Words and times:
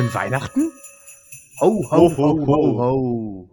schon 0.00 0.14
Weihnachten? 0.14 0.72
Ho, 1.60 1.84
ho, 1.90 2.16
ho, 2.16 2.46
ho, 2.46 2.78
ho. 2.78 3.50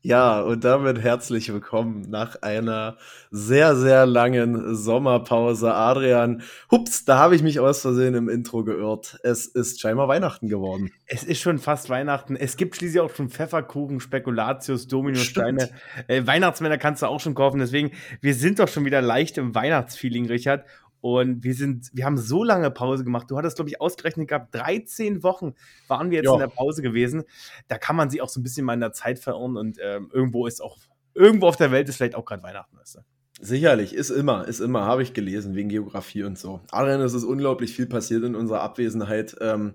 Ja, 0.00 0.40
und 0.40 0.64
damit 0.64 1.00
herzlich 1.00 1.52
willkommen 1.52 2.06
nach 2.08 2.40
einer 2.42 2.96
sehr, 3.30 3.76
sehr 3.76 4.04
langen 4.06 4.74
Sommerpause. 4.74 5.74
Adrian, 5.74 6.42
hups, 6.70 7.04
da 7.04 7.18
habe 7.18 7.36
ich 7.36 7.42
mich 7.42 7.60
aus 7.60 7.82
Versehen 7.82 8.14
im 8.14 8.28
Intro 8.28 8.64
geirrt. 8.64 9.20
Es 9.22 9.46
ist 9.46 9.80
scheinbar 9.80 10.08
Weihnachten 10.08 10.48
geworden. 10.48 10.90
Es 11.06 11.22
ist 11.22 11.40
schon 11.40 11.58
fast 11.58 11.88
Weihnachten. 11.88 12.34
Es 12.34 12.56
gibt 12.56 12.74
schließlich 12.74 13.00
auch 13.00 13.14
schon 13.14 13.28
Pfefferkuchen, 13.28 14.00
Spekulatius, 14.00 14.88
Dominosteine. 14.88 15.68
Äh, 16.08 16.26
Weihnachtsmänner 16.26 16.78
kannst 16.78 17.02
du 17.02 17.06
auch 17.06 17.20
schon 17.20 17.34
kaufen. 17.34 17.60
Deswegen, 17.60 17.92
wir 18.22 18.34
sind 18.34 18.58
doch 18.58 18.68
schon 18.68 18.86
wieder 18.86 19.02
leicht 19.02 19.38
im 19.38 19.54
Weihnachtsfeeling, 19.54 20.26
Richard. 20.26 20.64
Und 21.02 21.42
wir 21.42 21.54
sind, 21.54 21.90
wir 21.92 22.04
haben 22.04 22.16
so 22.16 22.44
lange 22.44 22.70
Pause 22.70 23.02
gemacht. 23.02 23.28
Du 23.28 23.36
hattest, 23.36 23.56
glaube 23.56 23.68
ich, 23.68 23.80
ausgerechnet 23.80 24.28
gehabt, 24.28 24.54
13 24.54 25.24
Wochen 25.24 25.54
waren 25.88 26.10
wir 26.10 26.18
jetzt 26.18 26.26
jo. 26.26 26.34
in 26.34 26.38
der 26.38 26.46
Pause 26.46 26.80
gewesen. 26.80 27.24
Da 27.66 27.76
kann 27.76 27.96
man 27.96 28.08
sich 28.08 28.22
auch 28.22 28.28
so 28.28 28.38
ein 28.38 28.44
bisschen 28.44 28.64
mal 28.64 28.74
in 28.74 28.80
der 28.80 28.92
Zeit 28.92 29.18
verirren 29.18 29.56
und 29.56 29.78
ähm, 29.82 30.10
irgendwo 30.12 30.46
ist 30.46 30.62
auch, 30.62 30.78
irgendwo 31.12 31.48
auf 31.48 31.56
der 31.56 31.72
Welt 31.72 31.88
ist 31.88 31.96
vielleicht 31.96 32.14
auch 32.14 32.24
gerade 32.24 32.44
Weihnachten, 32.44 32.76
weißt 32.76 32.94
du? 32.94 33.00
Sicherlich, 33.40 33.94
ist 33.94 34.10
immer, 34.10 34.46
ist 34.46 34.60
immer, 34.60 34.84
habe 34.84 35.02
ich 35.02 35.12
gelesen, 35.12 35.56
wegen 35.56 35.68
Geografie 35.68 36.22
und 36.22 36.38
so. 36.38 36.60
Adrian, 36.70 37.00
es 37.00 37.14
ist 37.14 37.24
unglaublich 37.24 37.74
viel 37.74 37.86
passiert 37.86 38.22
in 38.22 38.36
unserer 38.36 38.60
Abwesenheit. 38.60 39.34
Ähm, 39.40 39.74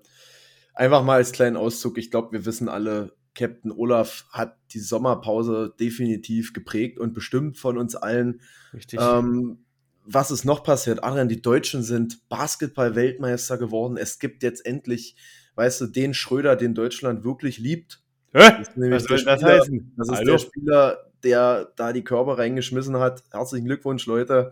einfach 0.74 1.04
mal 1.04 1.16
als 1.16 1.34
kleinen 1.34 1.58
Auszug, 1.58 1.98
ich 1.98 2.10
glaube, 2.10 2.32
wir 2.32 2.46
wissen 2.46 2.70
alle, 2.70 3.18
Captain 3.36 3.74
Olaf 3.74 4.26
hat 4.32 4.58
die 4.72 4.80
Sommerpause 4.80 5.76
definitiv 5.78 6.54
geprägt 6.54 6.98
und 7.00 7.14
bestimmt 7.14 7.58
von 7.58 7.78
uns 7.78 7.98
allen. 7.98 8.40
Richtig. 8.74 9.02
Ähm, 9.02 9.66
was 10.10 10.32
ist 10.32 10.46
noch 10.46 10.64
passiert? 10.64 11.04
Adrian, 11.04 11.28
die 11.28 11.42
Deutschen 11.42 11.84
sind 11.84 12.28
Basketball-Weltmeister 12.30 13.58
geworden. 13.58 13.98
Es 13.98 14.20
gibt 14.20 14.42
jetzt 14.42 14.66
endlich, 14.66 15.16
weißt 15.56 15.82
du, 15.82 15.88
den 15.88 16.14
Schröder, 16.14 16.56
den 16.56 16.74
Deutschland 16.74 17.24
wirklich 17.24 17.58
liebt. 17.58 18.02
Das 18.32 18.70
ist 18.70 18.72
was 18.78 19.04
soll 19.04 19.24
das 19.24 19.44
heißen? 19.44 19.94
Das 19.98 20.10
ist 20.10 20.16
Hallo? 20.16 20.32
der 20.32 20.38
Spieler, 20.38 20.98
der 21.24 21.72
da 21.76 21.92
die 21.92 22.04
Körper 22.04 22.38
reingeschmissen 22.38 22.98
hat. 22.98 23.24
Herzlichen 23.32 23.66
Glückwunsch, 23.66 24.06
Leute. 24.06 24.52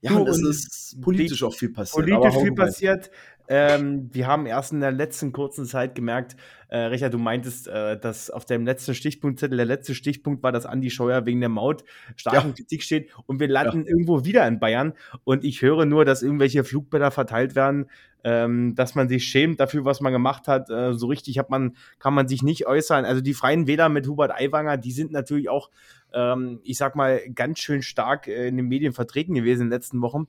Ja, 0.00 0.16
und 0.16 0.28
es 0.28 0.42
ist 0.42 1.00
politisch 1.00 1.42
auch 1.44 1.54
viel 1.54 1.70
passiert. 1.70 2.04
Politisch 2.04 2.40
viel 2.40 2.54
passiert. 2.54 3.10
Ähm, 3.54 4.08
wir 4.14 4.28
haben 4.28 4.46
erst 4.46 4.72
in 4.72 4.80
der 4.80 4.92
letzten 4.92 5.30
kurzen 5.30 5.66
Zeit 5.66 5.94
gemerkt, 5.94 6.36
äh, 6.68 6.78
Richard, 6.78 7.12
du 7.12 7.18
meintest, 7.18 7.68
äh, 7.68 8.00
dass 8.00 8.30
auf 8.30 8.46
deinem 8.46 8.64
letzten 8.64 8.94
Stichpunktzettel, 8.94 9.58
der 9.58 9.66
letzte 9.66 9.94
Stichpunkt 9.94 10.42
war, 10.42 10.52
dass 10.52 10.64
Andi 10.64 10.88
Scheuer 10.88 11.26
wegen 11.26 11.40
der 11.40 11.50
Maut 11.50 11.84
stark 12.16 12.46
in 12.46 12.54
Kritik 12.54 12.82
steht 12.82 13.10
und 13.26 13.40
wir 13.40 13.48
landen 13.48 13.82
ja. 13.82 13.88
irgendwo 13.88 14.24
wieder 14.24 14.48
in 14.48 14.58
Bayern 14.58 14.94
und 15.24 15.44
ich 15.44 15.60
höre 15.60 15.84
nur, 15.84 16.06
dass 16.06 16.22
irgendwelche 16.22 16.64
Flugblätter 16.64 17.10
verteilt 17.10 17.54
werden, 17.54 17.90
ähm, 18.24 18.74
dass 18.74 18.94
man 18.94 19.10
sich 19.10 19.26
schämt 19.26 19.60
dafür, 19.60 19.84
was 19.84 20.00
man 20.00 20.14
gemacht 20.14 20.48
hat. 20.48 20.70
Äh, 20.70 20.94
so 20.94 21.08
richtig 21.08 21.38
hat 21.38 21.50
man, 21.50 21.76
kann 21.98 22.14
man 22.14 22.28
sich 22.28 22.42
nicht 22.42 22.66
äußern. 22.66 23.04
Also 23.04 23.20
die 23.20 23.34
Freien 23.34 23.66
Wähler 23.66 23.90
mit 23.90 24.08
Hubert 24.08 24.32
Aiwanger, 24.32 24.78
die 24.78 24.92
sind 24.92 25.12
natürlich 25.12 25.50
auch, 25.50 25.68
ähm, 26.14 26.60
ich 26.62 26.78
sag 26.78 26.96
mal, 26.96 27.20
ganz 27.34 27.58
schön 27.58 27.82
stark 27.82 28.28
äh, 28.28 28.48
in 28.48 28.56
den 28.56 28.68
Medien 28.68 28.94
vertreten 28.94 29.34
gewesen 29.34 29.64
in 29.64 29.66
den 29.66 29.74
letzten 29.74 30.00
Wochen 30.00 30.26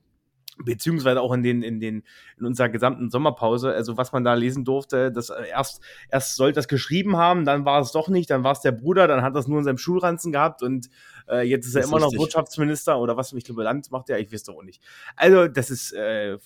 beziehungsweise 0.57 1.21
auch 1.21 1.33
in 1.33 1.43
den 1.43 1.63
in 1.63 1.79
den 1.79 2.03
in 2.37 2.45
unserer 2.45 2.69
gesamten 2.69 3.09
Sommerpause 3.09 3.71
also 3.73 3.97
was 3.97 4.11
man 4.11 4.23
da 4.23 4.33
lesen 4.33 4.65
durfte 4.65 5.11
das 5.11 5.29
äh, 5.29 5.47
erst 5.49 5.81
erst 6.09 6.35
sollte 6.35 6.55
das 6.55 6.67
geschrieben 6.67 7.17
haben 7.17 7.45
dann 7.45 7.65
war 7.65 7.81
es 7.81 7.91
doch 7.91 8.07
nicht 8.07 8.29
dann 8.29 8.43
war 8.43 8.51
es 8.51 8.61
der 8.61 8.71
Bruder 8.71 9.07
dann 9.07 9.21
hat 9.21 9.35
das 9.35 9.47
nur 9.47 9.59
in 9.59 9.65
seinem 9.65 9.77
Schulranzen 9.77 10.31
gehabt 10.31 10.61
und 10.61 10.89
äh, 11.29 11.47
jetzt 11.47 11.65
ist 11.65 11.75
er 11.75 11.83
immer 11.83 11.97
richtig. 11.97 12.13
noch 12.13 12.19
Wirtschaftsminister 12.19 12.99
oder 12.99 13.17
was 13.17 13.33
ich 13.33 13.43
glaube 13.43 13.63
Land 13.63 13.91
macht 13.91 14.09
er 14.09 14.19
ich 14.19 14.31
weiß 14.31 14.43
doch 14.43 14.55
auch 14.55 14.63
nicht. 14.63 14.81
Also 15.15 15.47
das 15.47 15.69
ist 15.69 15.93
äh, 15.93 16.37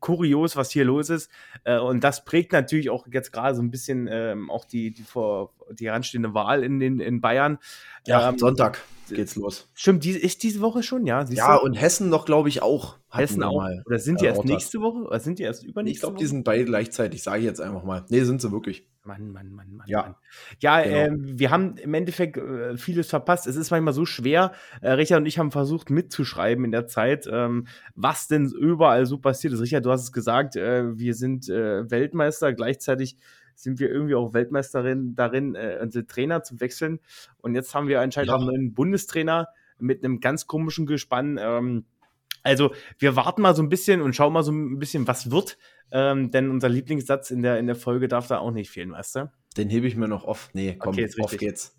kurios 0.00 0.56
was 0.56 0.70
hier 0.70 0.84
los 0.84 1.10
ist 1.10 1.30
äh, 1.64 1.78
und 1.78 2.02
das 2.04 2.24
prägt 2.24 2.52
natürlich 2.52 2.90
auch 2.90 3.06
jetzt 3.10 3.32
gerade 3.32 3.54
so 3.54 3.62
ein 3.62 3.70
bisschen 3.70 4.08
ähm, 4.10 4.50
auch 4.50 4.64
die 4.64 4.92
die 4.92 5.02
vor 5.02 5.52
die 5.72 5.86
heranstehende 5.86 6.34
Wahl 6.34 6.62
in 6.62 6.78
den 6.78 7.00
in 7.00 7.20
Bayern. 7.20 7.58
Ja 8.06 8.28
ähm, 8.28 8.38
Sonntag 8.38 8.80
geht's 9.14 9.36
los. 9.36 9.68
Stimmt, 9.74 10.04
die, 10.04 10.10
ist 10.10 10.42
diese 10.42 10.60
Woche 10.60 10.82
schon, 10.82 11.06
ja? 11.06 11.24
Siehst 11.26 11.38
ja, 11.38 11.58
du? 11.58 11.64
und 11.64 11.74
Hessen 11.74 12.08
noch, 12.08 12.24
glaube 12.24 12.48
ich, 12.48 12.62
auch. 12.62 12.98
Hessen 13.10 13.42
auch. 13.42 13.56
Mal, 13.56 13.82
oder 13.86 13.98
sind 13.98 14.20
die 14.20 14.26
erst 14.26 14.44
nächste 14.44 14.80
Woche? 14.80 14.98
Oder 14.98 15.20
sind 15.20 15.38
die 15.38 15.44
erst 15.44 15.64
übernächste 15.64 15.96
Ich 15.96 16.00
glaube, 16.00 16.18
die 16.18 16.26
sind 16.26 16.44
beide 16.44 16.64
gleichzeitig, 16.64 17.22
sage 17.22 17.38
ich 17.40 17.44
jetzt 17.44 17.60
einfach 17.60 17.84
mal. 17.84 18.04
Nee, 18.08 18.22
sind 18.24 18.40
sie 18.40 18.52
wirklich. 18.52 18.88
Mann, 19.04 19.30
Mann, 19.30 19.52
Mann, 19.52 19.72
Mann. 19.72 19.86
Ja, 19.88 20.02
Mann. 20.02 20.14
ja 20.60 20.82
genau. 20.82 20.96
äh, 20.96 21.38
wir 21.38 21.50
haben 21.50 21.76
im 21.76 21.94
Endeffekt 21.94 22.36
äh, 22.36 22.76
vieles 22.76 23.08
verpasst. 23.08 23.46
Es 23.46 23.56
ist 23.56 23.70
manchmal 23.70 23.94
so 23.94 24.04
schwer. 24.04 24.52
Äh, 24.80 24.92
Richard 24.92 25.20
und 25.20 25.26
ich 25.26 25.38
haben 25.38 25.52
versucht 25.52 25.90
mitzuschreiben 25.90 26.64
in 26.64 26.72
der 26.72 26.86
Zeit, 26.86 27.28
ähm, 27.30 27.66
was 27.94 28.28
denn 28.28 28.50
überall 28.50 29.06
so 29.06 29.18
passiert 29.18 29.52
ist. 29.52 29.60
Richard, 29.60 29.84
du 29.84 29.90
hast 29.90 30.02
es 30.02 30.12
gesagt, 30.12 30.56
äh, 30.56 30.98
wir 30.98 31.14
sind 31.14 31.48
äh, 31.48 31.88
Weltmeister. 31.90 32.52
Gleichzeitig 32.52 33.16
sind 33.56 33.80
wir 33.80 33.90
irgendwie 33.90 34.14
auch 34.14 34.34
Weltmeisterin 34.34 35.14
darin, 35.16 35.54
äh, 35.54 35.78
unsere 35.82 36.06
Trainer 36.06 36.42
zu 36.42 36.60
wechseln. 36.60 37.00
Und 37.38 37.54
jetzt 37.54 37.74
haben 37.74 37.88
wir 37.88 38.00
anscheinend 38.00 38.28
ja. 38.28 38.36
auch 38.36 38.46
einen 38.46 38.74
Bundestrainer 38.74 39.48
mit 39.78 40.04
einem 40.04 40.20
ganz 40.20 40.46
komischen 40.46 40.86
Gespann. 40.86 41.38
Ähm, 41.40 41.86
also 42.42 42.72
wir 42.98 43.16
warten 43.16 43.42
mal 43.42 43.56
so 43.56 43.62
ein 43.62 43.68
bisschen 43.68 44.00
und 44.00 44.14
schauen 44.14 44.32
mal 44.32 44.44
so 44.44 44.52
ein 44.52 44.78
bisschen, 44.78 45.06
was 45.08 45.30
wird. 45.30 45.58
Ähm, 45.90 46.30
denn 46.30 46.50
unser 46.50 46.68
Lieblingssatz 46.68 47.30
in 47.30 47.42
der, 47.42 47.58
in 47.58 47.66
der 47.66 47.76
Folge 47.76 48.08
darf 48.08 48.28
da 48.28 48.38
auch 48.38 48.50
nicht 48.50 48.70
fehlen, 48.70 48.92
weißt 48.92 49.16
du? 49.16 49.32
Den 49.56 49.70
hebe 49.70 49.86
ich 49.86 49.96
mir 49.96 50.08
noch 50.08 50.24
auf. 50.24 50.50
Nee, 50.52 50.76
komm, 50.78 50.94
okay, 50.94 51.10
auf 51.20 51.36
geht's. 51.36 51.76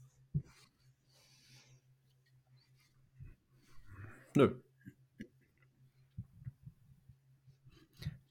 Nö. 4.36 4.56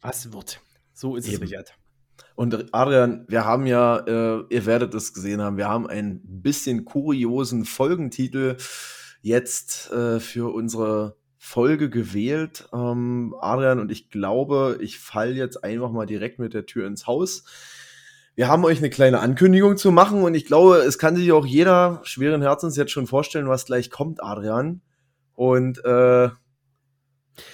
Was 0.00 0.32
wird? 0.32 0.60
So 0.92 1.16
ist 1.16 1.26
Eben. 1.26 1.36
es, 1.36 1.50
Richard. 1.50 1.76
Und 2.36 2.74
Adrian, 2.74 3.24
wir 3.28 3.46
haben 3.46 3.66
ja, 3.66 3.96
äh, 4.06 4.44
ihr 4.50 4.66
werdet 4.66 4.94
es 4.94 5.14
gesehen 5.14 5.40
haben, 5.40 5.56
wir 5.56 5.68
haben 5.68 5.86
einen 5.86 6.20
bisschen 6.22 6.84
kuriosen 6.84 7.64
Folgentitel 7.64 8.58
jetzt 9.22 9.90
äh, 9.90 10.20
für 10.20 10.52
unsere 10.54 11.16
Folge 11.38 11.88
gewählt. 11.88 12.68
Ähm, 12.74 13.34
Adrian, 13.40 13.80
und 13.80 13.90
ich 13.90 14.10
glaube, 14.10 14.76
ich 14.80 14.98
falle 14.98 15.32
jetzt 15.32 15.64
einfach 15.64 15.90
mal 15.90 16.04
direkt 16.04 16.38
mit 16.38 16.52
der 16.52 16.66
Tür 16.66 16.86
ins 16.86 17.06
Haus. 17.06 17.44
Wir 18.34 18.48
haben 18.48 18.66
euch 18.66 18.78
eine 18.78 18.90
kleine 18.90 19.20
Ankündigung 19.20 19.78
zu 19.78 19.90
machen 19.90 20.22
und 20.22 20.34
ich 20.34 20.44
glaube, 20.44 20.76
es 20.78 20.98
kann 20.98 21.16
sich 21.16 21.32
auch 21.32 21.46
jeder 21.46 22.00
schweren 22.04 22.42
Herzens 22.42 22.76
jetzt 22.76 22.92
schon 22.92 23.06
vorstellen, 23.06 23.48
was 23.48 23.64
gleich 23.64 23.90
kommt, 23.90 24.22
Adrian. 24.22 24.82
Und 25.34 25.82
äh, 25.86 26.28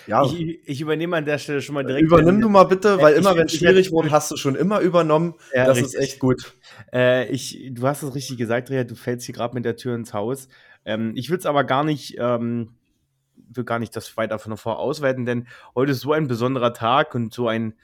ja. 0.06 0.24
Ich, 0.24 0.60
ich, 0.66 0.80
übernehme 0.80 1.16
an 1.16 1.24
der 1.24 1.38
Stelle 1.38 1.60
schon 1.60 1.74
mal 1.74 1.84
direkt. 1.84 2.04
Übernimm 2.04 2.40
du 2.40 2.48
mal 2.48 2.64
bitte, 2.64 3.00
weil 3.00 3.14
immer, 3.14 3.36
wenn 3.36 3.46
es 3.46 3.54
schwierig 3.54 3.90
wurde, 3.92 4.10
hast 4.10 4.30
du 4.30 4.36
schon 4.36 4.54
immer 4.54 4.80
übernommen. 4.80 5.34
Ja, 5.54 5.66
das 5.66 5.78
richtig. 5.78 5.94
ist 5.94 6.00
echt 6.00 6.18
gut. 6.18 6.54
Äh, 6.92 7.28
ich, 7.28 7.70
du 7.72 7.86
hast 7.86 8.02
es 8.02 8.14
richtig 8.14 8.38
gesagt, 8.38 8.70
Ria, 8.70 8.84
du 8.84 8.94
fällst 8.94 9.26
hier 9.26 9.34
gerade 9.34 9.54
mit 9.54 9.64
der 9.64 9.76
Tür 9.76 9.94
ins 9.94 10.14
Haus. 10.14 10.48
Ähm, 10.84 11.12
ich 11.16 11.30
würde 11.30 11.40
es 11.40 11.46
aber 11.46 11.64
gar 11.64 11.84
nicht, 11.84 12.16
ähm, 12.18 12.74
will 13.36 13.64
gar 13.64 13.78
nicht 13.78 13.94
das 13.96 14.16
weiter 14.16 14.38
von 14.38 14.56
vor 14.56 14.78
ausweiten, 14.78 15.26
denn 15.26 15.46
heute 15.74 15.92
ist 15.92 16.00
so 16.00 16.12
ein 16.12 16.28
besonderer 16.28 16.74
Tag 16.74 17.14
und 17.14 17.32
so 17.32 17.48
ein 17.48 17.74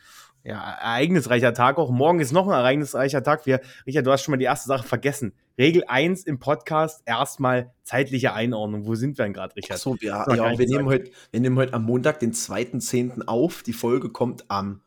ja, 0.48 0.70
ereignisreicher 0.80 1.52
Tag 1.52 1.76
auch. 1.76 1.90
Morgen 1.90 2.20
ist 2.20 2.32
noch 2.32 2.46
ein 2.46 2.54
ereignisreicher 2.54 3.22
Tag. 3.22 3.44
Wir, 3.44 3.60
Richard, 3.86 4.06
du 4.06 4.12
hast 4.12 4.22
schon 4.22 4.32
mal 4.32 4.38
die 4.38 4.46
erste 4.46 4.66
Sache 4.66 4.86
vergessen. 4.86 5.34
Regel 5.58 5.84
1 5.86 6.24
im 6.24 6.38
Podcast 6.38 7.02
erstmal 7.04 7.74
zeitliche 7.82 8.32
Einordnung. 8.32 8.86
Wo 8.86 8.94
sind 8.94 9.18
wir 9.18 9.26
denn 9.26 9.34
gerade, 9.34 9.54
Richard? 9.56 9.76
Ach 9.78 9.82
so, 9.82 10.00
wir, 10.00 10.08
ja, 10.08 10.58
wir 10.58 10.66
nehmen, 10.66 10.86
heute, 10.86 11.10
wir 11.32 11.40
nehmen 11.40 11.58
heute 11.58 11.74
am 11.74 11.84
Montag, 11.84 12.20
den 12.20 12.32
2.10. 12.32 13.26
auf. 13.26 13.62
Die 13.62 13.74
Folge 13.74 14.08
kommt 14.08 14.46
am 14.48 14.80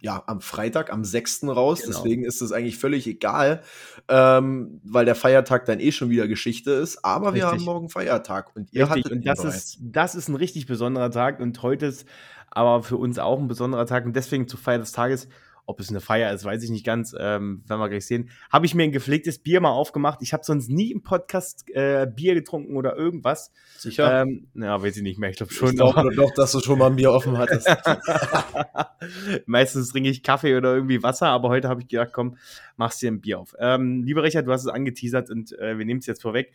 ja, 0.00 0.22
am 0.26 0.40
Freitag, 0.40 0.92
am 0.92 1.04
6. 1.04 1.44
raus. 1.44 1.82
Genau. 1.82 1.96
Deswegen 1.96 2.24
ist 2.24 2.42
es 2.42 2.52
eigentlich 2.52 2.78
völlig 2.78 3.06
egal, 3.06 3.62
ähm, 4.08 4.80
weil 4.84 5.04
der 5.04 5.14
Feiertag 5.14 5.64
dann 5.64 5.80
eh 5.80 5.92
schon 5.92 6.10
wieder 6.10 6.28
Geschichte 6.28 6.72
ist. 6.72 7.04
Aber 7.04 7.32
richtig. 7.32 7.42
wir 7.42 7.50
haben 7.50 7.64
morgen 7.64 7.88
Feiertag 7.88 8.54
und 8.54 8.72
ihr 8.72 8.84
richtig. 8.84 9.04
hattet 9.04 9.12
und 9.12 9.26
das 9.26 9.44
ist, 9.44 9.78
das 9.80 10.14
ist 10.14 10.28
ein 10.28 10.36
richtig 10.36 10.66
besonderer 10.66 11.10
Tag 11.10 11.40
und 11.40 11.62
heute 11.62 11.86
ist 11.86 12.06
aber 12.50 12.82
für 12.82 12.96
uns 12.96 13.18
auch 13.18 13.38
ein 13.38 13.48
besonderer 13.48 13.86
Tag 13.86 14.06
und 14.06 14.14
deswegen 14.16 14.48
zur 14.48 14.58
Feier 14.58 14.78
des 14.78 14.92
Tages 14.92 15.28
ob 15.66 15.80
es 15.80 15.90
eine 15.90 16.00
Feier 16.00 16.32
ist, 16.32 16.44
weiß 16.44 16.62
ich 16.62 16.70
nicht 16.70 16.86
ganz. 16.86 17.12
Ähm, 17.18 17.62
werden 17.66 17.80
wir 17.80 17.88
gleich 17.88 18.06
sehen. 18.06 18.30
Habe 18.50 18.66
ich 18.66 18.74
mir 18.74 18.84
ein 18.84 18.92
gepflegtes 18.92 19.40
Bier 19.40 19.60
mal 19.60 19.70
aufgemacht. 19.70 20.22
Ich 20.22 20.32
habe 20.32 20.44
sonst 20.44 20.70
nie 20.70 20.92
im 20.92 21.02
Podcast 21.02 21.68
äh, 21.70 22.06
Bier 22.06 22.34
getrunken 22.34 22.76
oder 22.76 22.96
irgendwas. 22.96 23.52
Sicher? 23.76 24.22
Ähm, 24.22 24.46
ja, 24.54 24.80
weiß 24.80 24.96
ich 24.96 25.02
nicht 25.02 25.18
mehr. 25.18 25.30
Ich 25.30 25.36
glaube 25.36 25.52
schon. 25.52 25.70
Ich 25.70 25.76
glaube 25.76 26.14
doch, 26.14 26.32
dass 26.34 26.52
du 26.52 26.60
schon 26.60 26.78
mal 26.78 26.86
ein 26.86 26.96
Bier 26.96 27.10
offen 27.10 27.36
hattest. 27.36 27.68
Meistens 29.46 29.90
trinke 29.90 30.08
ich 30.08 30.22
Kaffee 30.22 30.56
oder 30.56 30.72
irgendwie 30.72 31.02
Wasser, 31.02 31.28
aber 31.28 31.48
heute 31.48 31.68
habe 31.68 31.80
ich 31.80 31.88
gedacht, 31.88 32.10
komm, 32.12 32.38
machst 32.76 33.02
dir 33.02 33.10
ein 33.10 33.20
Bier 33.20 33.40
auf. 33.40 33.56
Ähm, 33.58 34.04
lieber 34.04 34.22
Richard, 34.22 34.46
du 34.46 34.52
hast 34.52 34.62
es 34.62 34.68
angeteasert 34.68 35.30
und 35.30 35.58
äh, 35.58 35.76
wir 35.78 35.84
nehmen 35.84 35.98
es 35.98 36.06
jetzt 36.06 36.22
vorweg. 36.22 36.52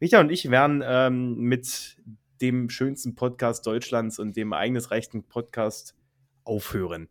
Richard 0.00 0.22
und 0.22 0.30
ich 0.30 0.50
werden 0.50 0.84
ähm, 0.86 1.34
mit 1.40 1.96
dem 2.40 2.70
schönsten 2.70 3.16
Podcast 3.16 3.66
Deutschlands 3.66 4.20
und 4.20 4.36
dem 4.36 4.52
eigenesreichsten 4.52 5.24
Podcast 5.24 5.96
aufhören 6.44 7.08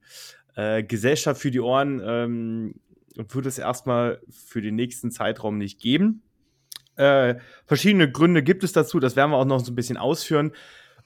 äh, 0.55 0.83
Gesellschaft 0.83 1.41
für 1.41 1.51
die 1.51 1.59
Ohren 1.59 2.01
ähm, 2.03 2.75
wird 3.15 3.45
es 3.45 3.59
erstmal 3.59 4.19
für 4.29 4.61
den 4.61 4.75
nächsten 4.75 5.11
Zeitraum 5.11 5.57
nicht 5.57 5.79
geben. 5.79 6.21
Äh, 6.95 7.35
verschiedene 7.65 8.11
Gründe 8.11 8.43
gibt 8.43 8.63
es 8.63 8.71
dazu, 8.71 8.99
das 8.99 9.15
werden 9.15 9.31
wir 9.31 9.37
auch 9.37 9.45
noch 9.45 9.59
so 9.59 9.71
ein 9.71 9.75
bisschen 9.75 9.97
ausführen. 9.97 10.51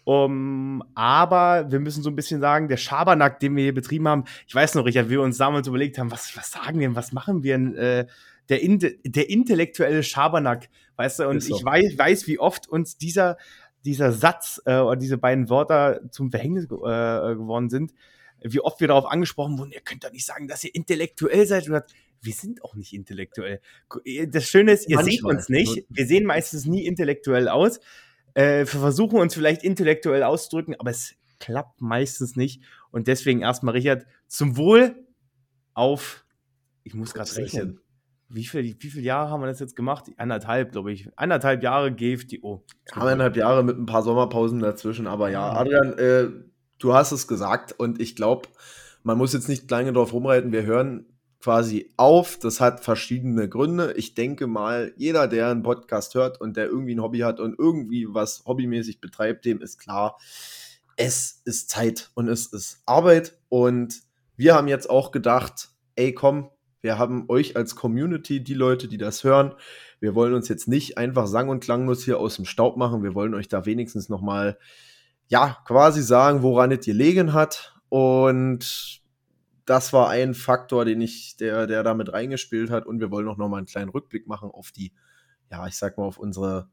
Um, 0.05 0.81
aber 0.95 1.71
wir 1.71 1.79
müssen 1.79 2.01
so 2.01 2.09
ein 2.09 2.15
bisschen 2.15 2.39
sagen, 2.39 2.67
der 2.67 2.77
Schabernack, 2.77 3.39
den 3.39 3.55
wir 3.55 3.63
hier 3.63 3.75
betrieben 3.75 4.07
haben, 4.07 4.23
ich 4.47 4.55
weiß 4.55 4.73
noch, 4.73 4.85
Richard, 4.85 5.07
wie 5.07 5.11
wir 5.11 5.21
uns 5.21 5.37
damals 5.37 5.67
überlegt 5.67 5.99
haben, 5.99 6.09
was, 6.09 6.35
was 6.35 6.51
sagen 6.51 6.79
wir, 6.79 6.95
was 6.95 7.11
machen 7.11 7.43
wir, 7.43 7.55
äh, 7.55 8.07
der, 8.49 8.59
der 9.03 9.29
intellektuelle 9.29 10.01
Schabernack, 10.01 10.69
weißt 10.95 11.19
du, 11.19 11.27
und 11.27 11.47
ich 11.47 11.63
weiß, 11.63 11.95
weiß, 11.97 12.25
wie 12.27 12.39
oft 12.39 12.67
uns 12.67 12.97
dieser, 12.97 13.37
dieser 13.85 14.11
Satz 14.11 14.59
äh, 14.65 14.79
oder 14.79 14.95
diese 14.95 15.19
beiden 15.19 15.49
Wörter 15.49 16.01
zum 16.09 16.31
Verhängnis 16.31 16.65
äh, 16.65 16.67
geworden 16.67 17.69
sind, 17.69 17.93
wie 18.41 18.61
oft 18.61 18.79
wir 18.79 18.87
darauf 18.87 19.05
angesprochen 19.05 19.57
wurden, 19.57 19.71
ihr 19.71 19.81
könnt 19.81 20.03
doch 20.03 20.11
nicht 20.11 20.25
sagen, 20.25 20.47
dass 20.47 20.63
ihr 20.63 20.73
intellektuell 20.73 21.45
seid. 21.45 21.69
Und 21.69 21.83
wir 22.21 22.33
sind 22.33 22.63
auch 22.63 22.75
nicht 22.75 22.93
intellektuell. 22.93 23.61
Das 24.27 24.45
Schöne 24.45 24.73
ist, 24.73 24.89
ihr 24.89 24.97
Manchmal. 24.97 25.11
seht 25.11 25.23
uns 25.23 25.49
nicht. 25.49 25.85
Wir 25.89 26.05
sehen 26.05 26.25
meistens 26.25 26.65
nie 26.65 26.85
intellektuell 26.85 27.47
aus. 27.47 27.79
Äh, 28.33 28.59
wir 28.59 28.67
versuchen 28.67 29.19
uns 29.19 29.33
vielleicht 29.33 29.63
intellektuell 29.63 30.23
auszudrücken, 30.23 30.75
aber 30.79 30.91
es 30.91 31.15
klappt 31.39 31.81
meistens 31.81 32.35
nicht. 32.35 32.63
Und 32.91 33.07
deswegen 33.07 33.41
erstmal, 33.41 33.73
Richard, 33.73 34.05
zum 34.27 34.57
Wohl 34.57 34.95
auf, 35.73 36.25
ich 36.83 36.93
muss 36.93 37.13
gerade 37.13 37.33
rechnen. 37.35 37.79
Wie 38.31 38.45
viel, 38.45 38.75
wie 38.79 38.89
viele 38.89 39.03
Jahre 39.03 39.31
haben 39.31 39.41
wir 39.41 39.47
das 39.47 39.59
jetzt 39.59 39.75
gemacht? 39.75 40.05
Anderthalb, 40.17 40.71
glaube 40.71 40.91
ich. 40.91 41.09
Anderthalb 41.15 41.63
Jahre 41.63 41.91
GFDO. 41.91 42.63
Anderthalb 42.91 43.35
Jahre 43.35 43.63
mit 43.63 43.77
ein 43.77 43.87
paar 43.87 44.03
Sommerpausen 44.03 44.59
dazwischen, 44.59 45.07
aber 45.07 45.29
ja, 45.31 45.51
Adrian, 45.51 45.97
äh, 45.97 46.29
du 46.79 46.93
hast 46.93 47.11
es 47.11 47.27
gesagt 47.27 47.73
und 47.77 48.01
ich 48.01 48.15
glaube, 48.15 48.49
man 49.03 49.17
muss 49.17 49.33
jetzt 49.33 49.49
nicht 49.49 49.69
lange 49.69 49.93
drauf 49.93 50.13
rumreiten. 50.13 50.51
Wir 50.51 50.63
hören 50.63 51.05
quasi 51.39 51.91
auf. 51.97 52.37
Das 52.37 52.59
hat 52.59 52.83
verschiedene 52.83 53.47
Gründe. 53.47 53.93
Ich 53.93 54.13
denke 54.13 54.47
mal, 54.47 54.93
jeder, 54.97 55.27
der 55.27 55.49
einen 55.49 55.63
Podcast 55.63 56.15
hört 56.15 56.41
und 56.41 56.57
der 56.57 56.67
irgendwie 56.67 56.95
ein 56.95 57.01
Hobby 57.01 57.19
hat 57.19 57.39
und 57.39 57.57
irgendwie 57.57 58.07
was 58.09 58.43
hobbymäßig 58.45 58.99
betreibt, 58.99 59.45
dem 59.45 59.61
ist 59.61 59.77
klar, 59.77 60.17
es 60.97 61.41
ist 61.45 61.69
Zeit 61.69 62.11
und 62.13 62.27
es 62.27 62.47
ist 62.47 62.81
Arbeit. 62.85 63.37
Und 63.47 64.01
wir 64.35 64.55
haben 64.55 64.67
jetzt 64.67 64.89
auch 64.89 65.11
gedacht, 65.11 65.69
ey, 65.95 66.13
komm, 66.13 66.49
wir 66.81 66.97
haben 66.97 67.25
euch 67.29 67.55
als 67.55 67.75
Community, 67.75 68.43
die 68.43 68.53
Leute, 68.53 68.87
die 68.87 68.97
das 68.97 69.23
hören, 69.23 69.53
wir 69.99 70.15
wollen 70.15 70.33
uns 70.33 70.47
jetzt 70.47 70.67
nicht 70.67 70.97
einfach 70.97 71.27
sang- 71.27 71.49
und 71.49 71.61
klanglos 71.61 72.05
hier 72.05 72.19
aus 72.19 72.37
dem 72.37 72.45
Staub 72.45 72.77
machen. 72.77 73.03
Wir 73.03 73.15
wollen 73.15 73.33
euch 73.33 73.49
da 73.49 73.65
wenigstens 73.65 74.07
nochmal, 74.07 74.57
ja, 75.29 75.57
quasi 75.65 76.01
sagen, 76.01 76.41
woran 76.41 76.71
es 76.71 76.85
gelegen 76.85 77.33
hat. 77.33 77.75
Und 77.87 79.01
das 79.65 79.93
war 79.93 80.09
ein 80.09 80.33
Faktor, 80.33 80.85
den 80.85 80.99
ich, 81.01 81.37
der, 81.37 81.67
der 81.67 81.83
damit 81.83 82.11
reingespielt 82.11 82.71
hat. 82.71 82.85
Und 82.87 82.99
wir 82.99 83.11
wollen 83.11 83.27
auch 83.27 83.37
noch 83.37 83.47
mal 83.47 83.57
einen 83.57 83.67
kleinen 83.67 83.89
Rückblick 83.89 84.27
machen 84.27 84.49
auf 84.51 84.71
die, 84.71 84.91
ja, 85.51 85.67
ich 85.67 85.75
sag 85.75 85.97
mal, 85.97 86.05
auf 86.05 86.17
unsere 86.17 86.69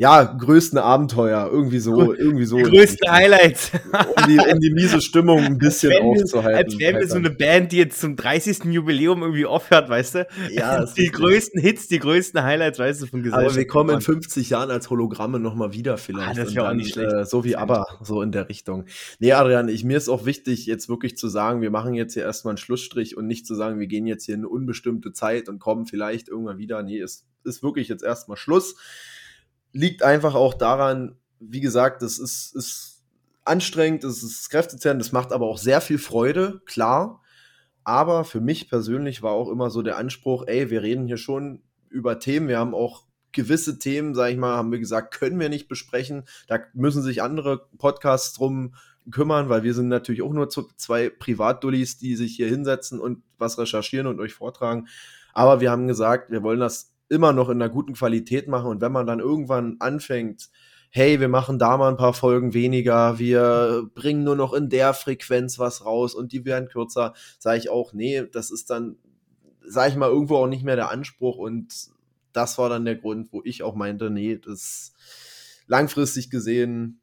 ja, 0.00 0.22
größten 0.22 0.78
Abenteuer, 0.78 1.50
irgendwie 1.50 1.80
so, 1.80 2.14
irgendwie 2.14 2.44
so. 2.44 2.56
Die 2.56 2.62
größten 2.62 3.10
Highlights. 3.10 3.72
Um 3.92 4.28
die, 4.28 4.38
um 4.38 4.60
die 4.60 4.70
miese 4.70 5.00
Stimmung 5.00 5.40
ein 5.40 5.58
bisschen 5.58 5.90
als 5.90 6.22
aufzuhalten. 6.22 6.66
Als 6.66 6.78
wären 6.78 7.00
wir 7.00 7.08
so 7.08 7.16
eine 7.16 7.30
Band, 7.30 7.72
die 7.72 7.78
jetzt 7.78 8.00
zum 8.00 8.14
30. 8.14 8.66
Jubiläum 8.66 9.22
irgendwie 9.22 9.44
aufhört, 9.44 9.88
weißt 9.88 10.14
du? 10.14 10.28
Ja. 10.50 10.84
Die 10.96 11.10
größten 11.10 11.60
Hits, 11.60 11.88
die 11.88 11.98
größten 11.98 12.42
Highlights, 12.42 12.78
weißt 12.78 13.02
du, 13.02 13.06
von 13.06 13.22
Gesellschaft. 13.24 13.50
Aber 13.50 13.56
wir 13.56 13.66
kommen 13.66 13.90
in 13.90 14.00
50 14.00 14.50
Jahren 14.50 14.70
als 14.70 14.88
Hologramme 14.88 15.40
nochmal 15.40 15.72
wieder 15.72 15.96
vielleicht. 15.98 16.30
Ah, 16.38 16.44
das 16.44 16.54
wäre 16.54 16.68
auch 16.68 16.74
nicht 16.74 16.92
schlecht. 16.92 17.12
Äh, 17.12 17.24
so 17.24 17.44
wie 17.44 17.56
aber, 17.56 17.86
so 18.02 18.22
in 18.22 18.30
der 18.30 18.48
Richtung. 18.48 18.84
Nee, 19.18 19.32
Adrian, 19.32 19.68
ich, 19.68 19.82
mir 19.82 19.96
ist 19.96 20.08
auch 20.08 20.24
wichtig, 20.24 20.66
jetzt 20.66 20.88
wirklich 20.88 21.16
zu 21.16 21.28
sagen, 21.28 21.60
wir 21.60 21.70
machen 21.70 21.94
jetzt 21.94 22.14
hier 22.14 22.22
erstmal 22.22 22.52
einen 22.52 22.58
Schlussstrich 22.58 23.16
und 23.16 23.26
nicht 23.26 23.46
zu 23.46 23.54
sagen, 23.56 23.80
wir 23.80 23.88
gehen 23.88 24.06
jetzt 24.06 24.26
hier 24.26 24.36
in 24.36 24.42
eine 24.42 24.48
unbestimmte 24.48 25.12
Zeit 25.12 25.48
und 25.48 25.58
kommen 25.58 25.86
vielleicht 25.86 26.28
irgendwann 26.28 26.58
wieder. 26.58 26.82
Nee, 26.84 27.00
es 27.00 27.26
ist 27.44 27.62
wirklich 27.62 27.88
jetzt 27.88 28.04
erstmal 28.04 28.36
Schluss 28.36 28.76
liegt 29.72 30.02
einfach 30.02 30.34
auch 30.34 30.54
daran, 30.54 31.16
wie 31.40 31.60
gesagt, 31.60 32.02
das 32.02 32.18
ist, 32.18 32.54
ist 32.54 33.04
anstrengend, 33.44 34.04
das 34.04 34.22
ist 34.22 34.50
kräftezehrend, 34.50 35.00
das 35.00 35.12
macht 35.12 35.32
aber 35.32 35.46
auch 35.46 35.58
sehr 35.58 35.80
viel 35.80 35.98
Freude, 35.98 36.60
klar. 36.66 37.22
Aber 37.84 38.24
für 38.24 38.40
mich 38.40 38.68
persönlich 38.68 39.22
war 39.22 39.32
auch 39.32 39.48
immer 39.48 39.70
so 39.70 39.82
der 39.82 39.96
Anspruch, 39.96 40.44
ey, 40.46 40.70
wir 40.70 40.82
reden 40.82 41.06
hier 41.06 41.16
schon 41.16 41.62
über 41.88 42.18
Themen, 42.18 42.48
wir 42.48 42.58
haben 42.58 42.74
auch 42.74 43.04
gewisse 43.32 43.78
Themen, 43.78 44.14
sage 44.14 44.32
ich 44.32 44.38
mal, 44.38 44.56
haben 44.56 44.72
wir 44.72 44.78
gesagt, 44.78 45.14
können 45.14 45.38
wir 45.38 45.48
nicht 45.48 45.68
besprechen. 45.68 46.24
Da 46.46 46.58
müssen 46.74 47.02
sich 47.02 47.22
andere 47.22 47.68
Podcasts 47.78 48.34
drum 48.34 48.74
kümmern, 49.10 49.48
weil 49.48 49.62
wir 49.62 49.74
sind 49.74 49.88
natürlich 49.88 50.22
auch 50.22 50.32
nur 50.32 50.48
zwei 50.50 51.08
Privatdullis, 51.08 51.98
die 51.98 52.16
sich 52.16 52.36
hier 52.36 52.48
hinsetzen 52.48 53.00
und 53.00 53.22
was 53.38 53.58
recherchieren 53.58 54.06
und 54.06 54.20
euch 54.20 54.34
vortragen. 54.34 54.88
Aber 55.32 55.60
wir 55.60 55.70
haben 55.70 55.86
gesagt, 55.86 56.30
wir 56.30 56.42
wollen 56.42 56.60
das 56.60 56.92
immer 57.08 57.32
noch 57.32 57.48
in 57.48 57.60
einer 57.60 57.70
guten 57.70 57.94
Qualität 57.94 58.48
machen. 58.48 58.70
Und 58.70 58.80
wenn 58.80 58.92
man 58.92 59.06
dann 59.06 59.20
irgendwann 59.20 59.76
anfängt, 59.80 60.50
hey, 60.90 61.20
wir 61.20 61.28
machen 61.28 61.58
da 61.58 61.76
mal 61.76 61.90
ein 61.90 61.96
paar 61.96 62.14
Folgen 62.14 62.54
weniger, 62.54 63.18
wir 63.18 63.88
bringen 63.94 64.24
nur 64.24 64.36
noch 64.36 64.54
in 64.54 64.68
der 64.68 64.94
Frequenz 64.94 65.58
was 65.58 65.84
raus 65.84 66.14
und 66.14 66.32
die 66.32 66.44
werden 66.44 66.68
kürzer, 66.68 67.14
sage 67.38 67.58
ich 67.58 67.68
auch, 67.70 67.92
nee, 67.92 68.24
das 68.32 68.50
ist 68.50 68.70
dann, 68.70 68.96
sage 69.60 69.90
ich 69.90 69.96
mal, 69.96 70.08
irgendwo 70.08 70.36
auch 70.36 70.46
nicht 70.46 70.64
mehr 70.64 70.76
der 70.76 70.90
Anspruch 70.90 71.36
und 71.36 71.90
das 72.32 72.56
war 72.58 72.68
dann 72.68 72.84
der 72.84 72.96
Grund, 72.96 73.32
wo 73.32 73.42
ich 73.44 73.62
auch 73.62 73.74
meinte, 73.74 74.10
nee, 74.10 74.38
das 74.38 74.94
langfristig 75.66 76.30
gesehen 76.30 77.00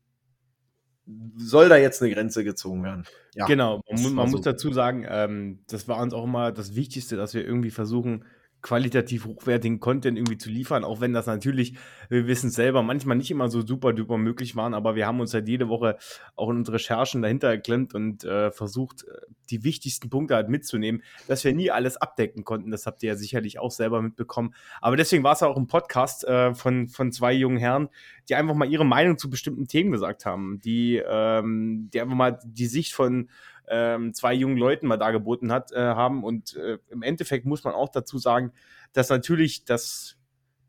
soll 1.35 1.69
da 1.69 1.77
jetzt 1.77 2.01
eine 2.01 2.11
Grenze 2.11 2.43
gezogen 2.43 2.83
werden. 2.83 3.03
Ja, 3.35 3.45
genau, 3.45 3.81
man, 3.87 4.15
man 4.15 4.27
so. 4.27 4.37
muss 4.37 4.45
dazu 4.45 4.73
sagen, 4.73 5.05
ähm, 5.07 5.59
das 5.67 5.87
war 5.87 6.01
uns 6.01 6.13
auch 6.13 6.23
immer 6.23 6.51
das 6.51 6.75
Wichtigste, 6.75 7.15
dass 7.15 7.35
wir 7.35 7.45
irgendwie 7.45 7.69
versuchen, 7.69 8.25
qualitativ 8.65 9.25
hochwertigen 9.25 9.79
Content 9.79 10.17
irgendwie 10.17 10.39
zu 10.39 10.49
liefern, 10.49 10.83
auch 10.83 10.99
wenn 10.99 11.13
das 11.13 11.27
natürlich, 11.27 11.75
wir 12.09 12.25
wissen 12.25 12.49
selber, 12.49 12.81
manchmal 12.81 13.15
nicht 13.15 13.29
immer 13.29 13.47
so 13.47 13.61
super 13.61 13.93
duper 13.93 14.17
möglich 14.17 14.55
waren, 14.55 14.73
aber 14.73 14.95
wir 14.95 15.05
haben 15.05 15.19
uns 15.19 15.35
halt 15.35 15.47
jede 15.47 15.69
Woche 15.69 15.97
auch 16.35 16.49
in 16.49 16.57
unsere 16.57 16.77
Recherchen 16.77 17.21
dahinter 17.21 17.47
erklemmt 17.47 17.93
und 17.93 18.23
äh, 18.23 18.51
versucht, 18.51 19.03
äh, 19.03 19.21
die 19.51 19.63
wichtigsten 19.63 20.09
Punkte 20.09 20.33
halt 20.33 20.49
mitzunehmen, 20.49 21.03
dass 21.27 21.43
wir 21.43 21.53
nie 21.53 21.69
alles 21.69 21.97
abdecken 21.97 22.43
konnten. 22.43 22.71
Das 22.71 22.87
habt 22.87 23.03
ihr 23.03 23.09
ja 23.09 23.15
sicherlich 23.15 23.59
auch 23.59 23.69
selber 23.69 24.01
mitbekommen. 24.01 24.55
Aber 24.81 24.97
deswegen 24.97 25.23
war 25.23 25.33
es 25.33 25.43
auch 25.43 25.57
ein 25.57 25.67
Podcast 25.67 26.23
äh, 26.23 26.55
von, 26.55 26.87
von 26.87 27.11
zwei 27.11 27.33
jungen 27.33 27.57
Herren, 27.57 27.89
die 28.27 28.33
einfach 28.33 28.55
mal 28.55 28.67
ihre 28.67 28.85
Meinung 28.85 29.19
zu 29.19 29.29
bestimmten 29.29 29.67
Themen 29.67 29.91
gesagt 29.91 30.25
haben, 30.25 30.59
die, 30.61 30.99
ähm, 31.07 31.91
die 31.93 32.01
einfach 32.01 32.15
mal 32.15 32.39
die 32.43 32.65
Sicht 32.65 32.93
von 32.93 33.29
ähm, 33.69 34.13
zwei 34.13 34.33
jungen 34.33 34.57
Leuten 34.57 34.87
mal 34.87 34.97
dargeboten 34.97 35.51
hat, 35.51 35.71
äh, 35.71 35.79
haben. 35.79 36.23
Und 36.23 36.55
äh, 36.55 36.77
im 36.89 37.01
Endeffekt 37.01 37.45
muss 37.45 37.63
man 37.63 37.73
auch 37.73 37.89
dazu 37.89 38.17
sagen, 38.17 38.51
dass 38.93 39.09
natürlich 39.09 39.65
das, 39.65 40.17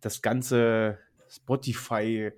das 0.00 0.22
ganze 0.22 0.98
Spotify 1.28 2.32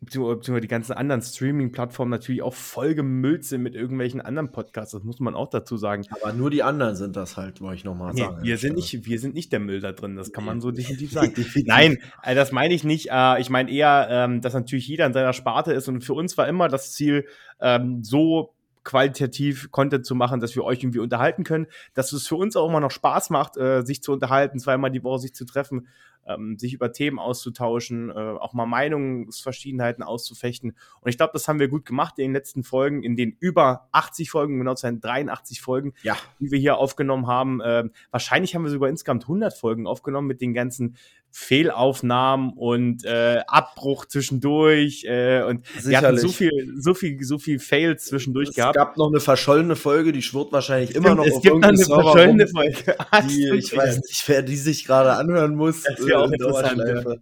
beziehungsweise 0.00 0.60
die 0.60 0.68
ganzen 0.68 0.92
anderen 0.92 1.22
Streaming-Plattformen 1.22 2.10
natürlich 2.10 2.42
auch 2.42 2.54
voll 2.54 2.94
gemüllt 2.94 3.44
sind 3.44 3.62
mit 3.62 3.74
irgendwelchen 3.74 4.20
anderen 4.20 4.52
Podcasts. 4.52 4.92
Das 4.92 5.02
muss 5.02 5.18
man 5.18 5.34
auch 5.34 5.48
dazu 5.48 5.76
sagen. 5.76 6.04
Aber 6.10 6.32
nur 6.32 6.50
die 6.50 6.62
anderen 6.62 6.94
sind 6.94 7.16
das 7.16 7.36
halt, 7.36 7.60
wollte 7.60 7.76
ich 7.76 7.84
nochmal 7.84 8.12
nee, 8.12 8.20
sagen. 8.20 8.42
Wir 8.42 8.58
sind, 8.58 8.76
nicht, 8.76 9.06
wir 9.06 9.18
sind 9.18 9.34
nicht 9.34 9.50
der 9.50 9.60
Müll 9.60 9.80
da 9.80 9.92
drin, 9.92 10.14
das 10.14 10.32
kann 10.32 10.44
man 10.44 10.60
so 10.60 10.70
definitiv 10.70 11.12
sagen. 11.12 11.32
Nein, 11.64 11.98
äh, 12.22 12.34
das 12.34 12.52
meine 12.52 12.74
ich 12.74 12.84
nicht. 12.84 13.08
Äh, 13.10 13.40
ich 13.40 13.50
meine 13.50 13.70
eher, 13.70 14.08
ähm, 14.10 14.40
dass 14.40 14.54
natürlich 14.54 14.86
jeder 14.86 15.06
in 15.06 15.12
seiner 15.12 15.32
Sparte 15.32 15.72
ist 15.72 15.88
und 15.88 16.04
für 16.04 16.14
uns 16.14 16.36
war 16.36 16.46
immer 16.46 16.68
das 16.68 16.92
Ziel, 16.92 17.26
ähm, 17.60 18.04
so 18.04 18.54
qualitativ 18.88 19.70
Content 19.70 20.06
zu 20.06 20.14
machen, 20.14 20.40
dass 20.40 20.56
wir 20.56 20.64
euch 20.64 20.82
irgendwie 20.82 21.00
unterhalten 21.00 21.44
können, 21.44 21.66
dass 21.92 22.12
es 22.12 22.26
für 22.26 22.36
uns 22.36 22.56
auch 22.56 22.66
immer 22.66 22.80
noch 22.80 22.90
Spaß 22.90 23.28
macht, 23.28 23.58
äh, 23.58 23.82
sich 23.82 24.02
zu 24.02 24.12
unterhalten, 24.12 24.58
zweimal 24.58 24.90
die 24.90 25.04
Woche 25.04 25.18
sich 25.18 25.34
zu 25.34 25.44
treffen 25.44 25.88
ähm, 26.26 26.58
sich 26.58 26.74
über 26.74 26.92
Themen 26.92 27.18
auszutauschen, 27.18 28.10
äh, 28.10 28.14
auch 28.14 28.52
mal 28.52 28.66
Meinungsverschiedenheiten 28.66 30.02
auszufechten. 30.02 30.76
Und 31.00 31.08
ich 31.08 31.16
glaube, 31.16 31.32
das 31.32 31.48
haben 31.48 31.58
wir 31.58 31.68
gut 31.68 31.84
gemacht 31.84 32.18
in 32.18 32.24
den 32.24 32.32
letzten 32.32 32.62
Folgen, 32.62 33.02
in 33.02 33.16
den 33.16 33.36
über 33.40 33.88
80 33.92 34.30
Folgen, 34.30 34.58
genau 34.58 34.74
zu 34.74 34.82
sein 34.82 35.00
83 35.00 35.60
Folgen, 35.60 35.94
ja. 36.02 36.16
die 36.40 36.50
wir 36.50 36.58
hier 36.58 36.78
aufgenommen 36.78 37.26
haben. 37.26 37.60
Ähm, 37.64 37.92
wahrscheinlich 38.10 38.54
haben 38.54 38.64
wir 38.64 38.70
sogar 38.70 38.88
insgesamt 38.88 39.24
100 39.24 39.54
Folgen 39.54 39.86
aufgenommen 39.86 40.26
mit 40.26 40.40
den 40.40 40.54
ganzen 40.54 40.96
Fehlaufnahmen 41.30 42.52
und 42.54 43.04
äh, 43.04 43.40
Abbruch 43.46 44.06
zwischendurch 44.06 45.04
äh, 45.04 45.42
und 45.42 45.66
Sicherlich. 45.66 45.90
wir 45.90 46.00
hatten 46.00 46.18
so 46.18 46.28
viel, 46.28 46.74
so 46.78 46.94
viel, 46.94 47.22
so 47.22 47.38
viel 47.38 47.58
Fails 47.58 48.06
zwischendurch 48.06 48.48
es 48.50 48.54
gehabt. 48.54 48.76
Es 48.76 48.82
gab 48.82 48.96
noch 48.96 49.08
eine 49.08 49.20
verschollene 49.20 49.76
Folge, 49.76 50.12
die 50.12 50.22
schwirrt 50.22 50.52
wahrscheinlich 50.52 50.94
immer 50.94 51.14
noch 51.14 51.26
es 51.26 51.34
auf 51.34 51.42
gibt 51.42 51.56
noch 51.56 51.68
eine 51.68 51.78
verschollene 51.78 52.44
rum, 52.44 52.52
Folge. 52.52 52.96
Die, 53.28 53.50
ich 53.58 53.76
weiß 53.76 53.96
nicht, 53.96 54.28
wer 54.28 54.42
die 54.42 54.56
sich 54.56 54.86
gerade 54.86 55.12
anhören 55.12 55.54
muss. 55.54 55.84
Das 56.08 56.14
wäre 56.14 56.20
auch 56.20 56.30
interessant. 56.30 57.18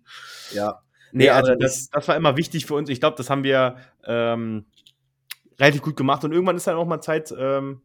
Ja. 0.52 0.62
ja. 0.62 0.82
Nee, 1.12 1.30
also 1.30 1.54
das, 1.54 1.88
das 1.88 2.08
war 2.08 2.16
immer 2.16 2.36
wichtig 2.36 2.66
für 2.66 2.74
uns. 2.74 2.90
Ich 2.90 3.00
glaube, 3.00 3.16
das 3.16 3.30
haben 3.30 3.44
wir 3.44 3.76
ähm, 4.04 4.66
relativ 5.58 5.82
gut 5.82 5.96
gemacht 5.96 6.24
und 6.24 6.32
irgendwann 6.32 6.56
ist 6.56 6.66
dann 6.66 6.76
auch 6.76 6.86
mal 6.86 7.00
Zeit, 7.00 7.34
ähm, 7.36 7.82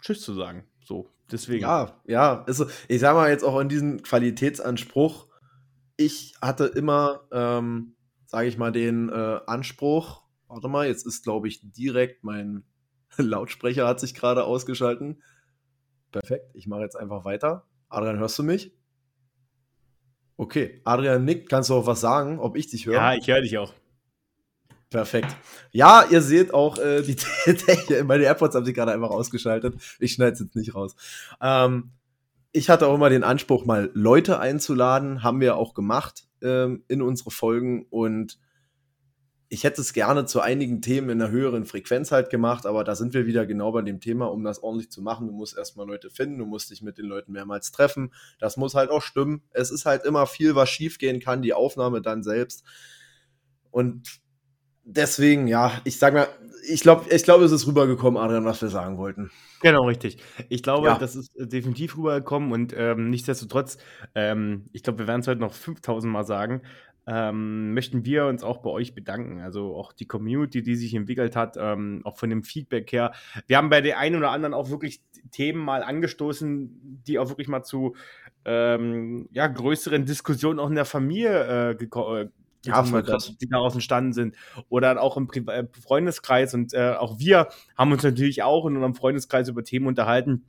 Tschüss 0.00 0.22
zu 0.22 0.34
sagen. 0.34 0.64
So, 0.82 1.10
deswegen. 1.30 1.62
Ja, 1.62 2.00
ja. 2.06 2.44
Also, 2.46 2.66
ich 2.88 3.00
sag 3.00 3.14
mal 3.14 3.30
jetzt 3.30 3.44
auch 3.44 3.60
in 3.60 3.68
diesem 3.68 4.02
Qualitätsanspruch, 4.02 5.26
ich 5.96 6.34
hatte 6.40 6.64
immer, 6.64 7.26
ähm, 7.30 7.94
sage 8.26 8.48
ich 8.48 8.56
mal, 8.56 8.72
den 8.72 9.10
äh, 9.10 9.40
Anspruch, 9.46 10.22
warte 10.48 10.68
mal, 10.68 10.86
jetzt 10.86 11.06
ist, 11.06 11.22
glaube 11.22 11.48
ich, 11.48 11.60
direkt 11.72 12.24
mein 12.24 12.64
Lautsprecher 13.18 13.86
hat 13.86 14.00
sich 14.00 14.14
gerade 14.14 14.44
ausgeschalten. 14.44 15.22
Perfekt, 16.10 16.50
ich 16.54 16.66
mache 16.66 16.82
jetzt 16.82 16.96
einfach 16.96 17.24
weiter. 17.24 17.66
Adrian, 17.88 18.18
hörst 18.18 18.38
du 18.38 18.42
mich? 18.42 18.72
Okay, 20.40 20.80
Adrian 20.84 21.26
nickt, 21.26 21.50
kannst 21.50 21.68
du 21.68 21.74
auch 21.74 21.86
was 21.86 22.00
sagen, 22.00 22.38
ob 22.38 22.56
ich 22.56 22.66
dich 22.66 22.86
höre? 22.86 22.94
Ja, 22.94 23.12
ich 23.12 23.28
höre 23.28 23.42
dich 23.42 23.58
auch. 23.58 23.74
Perfekt. 24.88 25.36
Ja, 25.70 26.06
ihr 26.10 26.22
seht 26.22 26.54
auch, 26.54 26.78
äh, 26.78 27.02
die, 27.06 27.14
meine 28.04 28.24
AirPods 28.24 28.54
haben 28.54 28.64
sich 28.64 28.74
gerade 28.74 28.90
einfach 28.92 29.10
ausgeschaltet. 29.10 29.74
Ich 29.98 30.14
schneide 30.14 30.32
es 30.32 30.40
jetzt 30.40 30.56
nicht 30.56 30.74
raus. 30.74 30.96
Ähm, 31.42 31.90
ich 32.52 32.70
hatte 32.70 32.86
auch 32.86 32.94
immer 32.94 33.10
den 33.10 33.22
Anspruch, 33.22 33.66
mal 33.66 33.90
Leute 33.92 34.40
einzuladen. 34.40 35.22
Haben 35.22 35.42
wir 35.42 35.56
auch 35.56 35.74
gemacht 35.74 36.24
ähm, 36.40 36.84
in 36.88 37.02
unsere 37.02 37.30
Folgen. 37.30 37.84
Und 37.90 38.38
ich 39.52 39.64
hätte 39.64 39.80
es 39.80 39.92
gerne 39.92 40.26
zu 40.26 40.40
einigen 40.40 40.80
Themen 40.80 41.10
in 41.10 41.20
einer 41.20 41.32
höheren 41.32 41.66
Frequenz 41.66 42.12
halt 42.12 42.30
gemacht, 42.30 42.66
aber 42.66 42.84
da 42.84 42.94
sind 42.94 43.14
wir 43.14 43.26
wieder 43.26 43.46
genau 43.46 43.72
bei 43.72 43.82
dem 43.82 44.00
Thema, 44.00 44.30
um 44.30 44.44
das 44.44 44.62
ordentlich 44.62 44.92
zu 44.92 45.02
machen. 45.02 45.26
Du 45.26 45.32
musst 45.32 45.58
erstmal 45.58 45.88
Leute 45.88 46.08
finden, 46.08 46.38
du 46.38 46.46
musst 46.46 46.70
dich 46.70 46.82
mit 46.82 46.98
den 46.98 47.06
Leuten 47.06 47.32
mehrmals 47.32 47.72
treffen. 47.72 48.12
Das 48.38 48.56
muss 48.56 48.74
halt 48.74 48.90
auch 48.90 49.02
stimmen. 49.02 49.42
Es 49.50 49.72
ist 49.72 49.86
halt 49.86 50.04
immer 50.04 50.28
viel, 50.28 50.54
was 50.54 50.70
schiefgehen 50.70 51.18
kann, 51.18 51.42
die 51.42 51.52
Aufnahme 51.52 52.00
dann 52.00 52.22
selbst. 52.22 52.62
Und 53.72 54.20
deswegen, 54.84 55.48
ja, 55.48 55.72
ich 55.82 55.98
sag 55.98 56.14
mal, 56.14 56.28
ich 56.68 56.82
glaube, 56.82 57.12
ich 57.12 57.24
glaube, 57.24 57.44
es 57.44 57.50
ist 57.50 57.66
rübergekommen, 57.66 58.22
Adrian, 58.22 58.44
was 58.44 58.62
wir 58.62 58.68
sagen 58.68 58.98
wollten. 58.98 59.32
Genau, 59.62 59.84
richtig. 59.86 60.18
Ich 60.48 60.62
glaube, 60.62 60.86
ja. 60.86 60.98
das 60.98 61.16
ist 61.16 61.32
definitiv 61.36 61.96
rübergekommen 61.96 62.52
und 62.52 62.72
ähm, 62.76 63.10
nichtsdestotrotz, 63.10 63.78
ähm, 64.14 64.68
ich 64.72 64.84
glaube, 64.84 65.00
wir 65.00 65.06
werden 65.08 65.22
es 65.22 65.26
heute 65.26 65.40
noch 65.40 65.52
5000 65.52 66.12
Mal 66.12 66.24
sagen, 66.24 66.62
ähm, 67.12 67.74
möchten 67.74 68.04
wir 68.04 68.26
uns 68.26 68.44
auch 68.44 68.58
bei 68.58 68.70
euch 68.70 68.94
bedanken. 68.94 69.40
Also 69.40 69.74
auch 69.74 69.92
die 69.92 70.06
Community, 70.06 70.62
die 70.62 70.76
sich 70.76 70.94
entwickelt 70.94 71.34
hat, 71.34 71.56
ähm, 71.58 72.02
auch 72.04 72.16
von 72.16 72.30
dem 72.30 72.44
Feedback 72.44 72.92
her. 72.92 73.12
Wir 73.48 73.56
haben 73.56 73.68
bei 73.68 73.80
den 73.80 73.94
einen 73.94 74.14
oder 74.14 74.30
anderen 74.30 74.54
auch 74.54 74.70
wirklich 74.70 75.00
Themen 75.32 75.58
mal 75.58 75.82
angestoßen, 75.82 77.02
die 77.08 77.18
auch 77.18 77.28
wirklich 77.28 77.48
mal 77.48 77.64
zu 77.64 77.96
ähm, 78.44 79.28
ja, 79.32 79.48
größeren 79.48 80.06
Diskussionen 80.06 80.60
auch 80.60 80.68
in 80.68 80.76
der 80.76 80.84
Familie 80.84 81.70
äh, 81.70 81.74
gekommen 81.74 82.28
äh, 82.28 82.68
ja, 82.68 82.84
voll 82.84 83.02
krass. 83.02 83.34
die 83.40 83.48
daraus 83.48 83.74
entstanden 83.74 84.12
sind. 84.12 84.36
Oder 84.68 85.02
auch 85.02 85.16
im 85.16 85.26
Pri 85.26 85.40
äh, 85.48 85.66
Freundeskreis. 85.82 86.54
Und 86.54 86.74
äh, 86.74 86.94
auch 86.96 87.18
wir 87.18 87.48
haben 87.76 87.90
uns 87.90 88.04
natürlich 88.04 88.44
auch 88.44 88.66
in 88.66 88.76
unserem 88.76 88.94
Freundeskreis 88.94 89.48
über 89.48 89.64
Themen 89.64 89.88
unterhalten, 89.88 90.44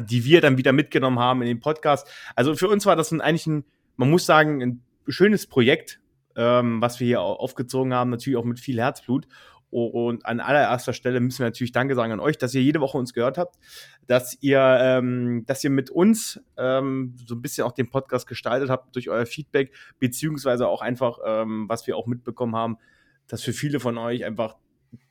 die 0.00 0.24
wir 0.24 0.40
dann 0.40 0.56
wieder 0.56 0.72
mitgenommen 0.72 1.18
haben 1.18 1.42
in 1.42 1.48
den 1.48 1.60
Podcast. 1.60 2.08
Also 2.34 2.54
für 2.54 2.68
uns 2.68 2.86
war 2.86 2.96
das 2.96 3.10
ein, 3.10 3.20
eigentlich 3.20 3.46
ein, 3.46 3.64
man 3.96 4.08
muss 4.08 4.24
sagen, 4.24 4.62
ein 4.62 4.82
schönes 5.08 5.46
Projekt, 5.46 6.00
ähm, 6.36 6.80
was 6.80 7.00
wir 7.00 7.06
hier 7.06 7.20
aufgezogen 7.20 7.94
haben, 7.94 8.10
natürlich 8.10 8.36
auch 8.36 8.44
mit 8.44 8.60
viel 8.60 8.80
Herzblut. 8.80 9.26
Und 9.70 10.24
an 10.24 10.40
allererster 10.40 10.94
Stelle 10.94 11.20
müssen 11.20 11.40
wir 11.40 11.46
natürlich 11.46 11.72
Danke 11.72 11.94
sagen 11.94 12.12
an 12.12 12.20
euch, 12.20 12.38
dass 12.38 12.54
ihr 12.54 12.62
jede 12.62 12.80
Woche 12.80 12.96
uns 12.96 13.12
gehört 13.12 13.36
habt, 13.36 13.58
dass 14.06 14.38
ihr, 14.40 14.60
ähm, 14.80 15.44
dass 15.46 15.62
ihr 15.62 15.68
mit 15.68 15.90
uns 15.90 16.40
ähm, 16.56 17.14
so 17.26 17.34
ein 17.34 17.42
bisschen 17.42 17.64
auch 17.64 17.72
den 17.72 17.90
Podcast 17.90 18.26
gestaltet 18.26 18.70
habt 18.70 18.94
durch 18.94 19.10
euer 19.10 19.26
Feedback, 19.26 19.74
beziehungsweise 19.98 20.66
auch 20.66 20.80
einfach, 20.80 21.18
ähm, 21.22 21.68
was 21.68 21.86
wir 21.86 21.98
auch 21.98 22.06
mitbekommen 22.06 22.56
haben, 22.56 22.78
dass 23.26 23.42
für 23.42 23.52
viele 23.52 23.78
von 23.78 23.98
euch 23.98 24.24
einfach 24.24 24.56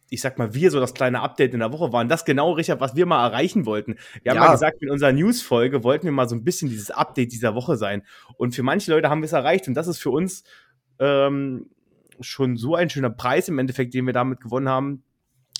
ich 0.10 0.22
sag 0.22 0.38
mal, 0.38 0.54
wir 0.54 0.72
so 0.72 0.80
das 0.80 0.94
kleine 0.94 1.22
Update 1.22 1.54
in 1.54 1.60
der 1.60 1.72
Woche 1.72 1.92
waren. 1.92 2.08
Das 2.08 2.26
genau, 2.26 2.52
Richard, 2.52 2.80
was 2.80 2.96
wir 2.96 3.06
mal 3.06 3.26
erreichen 3.28 3.66
wollten. 3.66 3.96
Wir 4.24 4.32
haben 4.32 4.38
ja 4.38 4.52
gesagt, 4.52 4.82
in 4.82 4.90
unserer 4.90 5.12
News-Folge 5.12 5.84
wollten 5.84 6.06
wir 6.06 6.12
mal 6.12 6.30
so 6.30 6.36
ein 6.36 6.44
bisschen 6.44 6.70
dieses 6.70 6.92
Update 6.92 7.32
dieser 7.32 7.56
Woche 7.56 7.76
sein. 7.76 8.04
Und 8.38 8.56
für 8.56 8.64
manche 8.64 8.92
Leute 8.92 9.10
haben 9.10 9.22
wir 9.22 9.26
es 9.26 9.34
erreicht. 9.34 9.68
Und 9.68 9.74
das 9.74 9.88
ist 9.88 10.00
für 10.00 10.12
uns 10.12 10.44
ähm, 11.00 11.70
schon 12.22 12.58
so 12.58 12.76
ein 12.76 12.90
schöner 12.90 13.10
Preis 13.10 13.50
im 13.50 13.60
Endeffekt, 13.60 13.94
den 13.94 14.06
wir 14.06 14.14
damit 14.14 14.42
gewonnen 14.42 14.70
haben, 14.70 15.04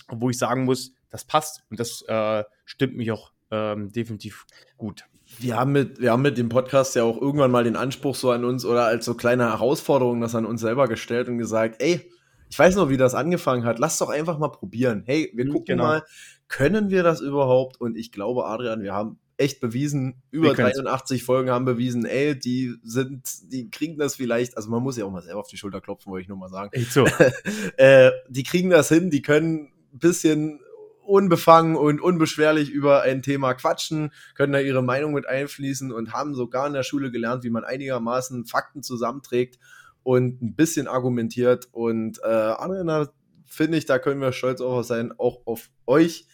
wo 0.10 0.30
ich 0.30 0.38
sagen 0.38 0.66
muss, 0.66 0.94
das 1.10 1.26
passt 1.26 1.64
und 1.70 1.80
das 1.80 2.04
äh, 2.08 2.44
stimmt 2.66 2.96
mich 2.96 3.12
auch 3.12 3.32
ähm, 3.52 3.92
definitiv 3.92 4.46
gut. 4.78 5.06
Wir 5.40 5.58
haben, 5.58 5.74
mit, 5.74 6.00
wir 6.00 6.12
haben 6.12 6.22
mit 6.22 6.38
dem 6.38 6.48
Podcast 6.48 6.96
ja 6.96 7.04
auch 7.04 7.22
irgendwann 7.22 7.52
mal 7.52 7.66
den 7.66 7.76
Anspruch 7.76 8.16
so 8.16 8.32
an 8.32 8.46
uns 8.46 8.66
oder 8.66 8.86
als 8.86 9.04
so 9.04 9.14
kleine 9.14 9.44
Herausforderung 9.44 10.22
das 10.22 10.36
an 10.36 10.46
uns 10.46 10.62
selber 10.62 10.88
gestellt 10.88 11.28
und 11.28 11.38
gesagt, 11.38 11.82
ey, 11.82 12.10
ich 12.50 12.58
weiß 12.58 12.76
noch, 12.76 12.90
wie 12.90 12.98
das 12.98 13.14
angefangen 13.14 13.66
hat. 13.66 13.80
Lass 13.80 13.98
doch 13.98 14.10
einfach 14.10 14.38
mal 14.38 14.50
probieren. 14.50 15.04
Hey, 15.06 15.32
wir 15.34 15.46
mhm, 15.46 15.52
gucken 15.52 15.78
genau. 15.78 15.84
mal, 15.84 16.04
können 16.48 16.90
wir 16.90 17.04
das 17.04 17.22
überhaupt? 17.22 17.80
Und 17.80 17.98
ich 17.98 18.12
glaube, 18.12 18.46
Adrian, 18.46 18.82
wir 18.82 18.94
haben 18.94 19.20
echt 19.38 19.60
bewiesen, 19.60 20.22
über 20.32 20.54
83 20.54 21.24
Folgen 21.24 21.52
haben 21.52 21.66
bewiesen, 21.66 22.06
ey, 22.06 22.38
die 22.38 22.76
sind, 22.84 23.52
die 23.52 23.70
kriegen 23.70 23.98
das 23.98 24.16
vielleicht, 24.16 24.58
also 24.58 24.70
man 24.70 24.82
muss 24.82 24.98
ja 24.98 25.06
auch 25.06 25.12
mal 25.12 25.22
selber 25.22 25.40
auf 25.40 25.48
die 25.48 25.58
Schulter 25.58 25.80
klopfen, 25.80 26.12
wollte 26.12 26.24
ich 26.24 26.28
nur 26.28 26.38
mal 26.38 26.50
sagen. 26.50 26.72
Echt 26.74 26.92
so. 26.92 27.06
äh, 27.78 28.12
die 28.30 28.44
kriegen 28.44 28.72
das 28.72 28.90
hin, 28.90 29.12
die 29.12 29.22
können 29.22 29.72
ein 29.94 30.00
bisschen 30.00 30.60
unbefangen 31.06 31.76
und 31.76 32.02
unbeschwerlich 32.02 32.70
über 32.70 33.04
ein 33.04 33.22
Thema 33.22 33.54
quatschen, 33.54 34.12
können 34.36 34.54
da 34.54 34.60
ihre 34.60 34.84
Meinung 34.84 35.14
mit 35.14 35.28
einfließen 35.28 35.92
und 35.92 36.14
haben 36.14 36.34
sogar 36.36 36.68
in 36.68 36.74
der 36.74 36.84
Schule 36.84 37.12
gelernt, 37.12 37.44
wie 37.44 37.50
man 37.50 37.64
einigermaßen 37.64 38.46
Fakten 38.46 38.84
zusammenträgt 38.84 39.60
und 40.08 40.42
ein 40.42 40.56
bisschen 40.56 40.88
argumentiert. 40.88 41.68
Und 41.72 42.20
äh, 42.24 42.28
Anna, 42.28 43.10
finde 43.46 43.78
ich, 43.78 43.86
da 43.86 44.00
können 44.00 44.22
wir 44.22 44.32
stolz 44.32 44.62
auf 44.62 44.86
sein, 44.86 45.14
auch 45.18 45.42
auf 45.46 45.70
euch 45.86 46.28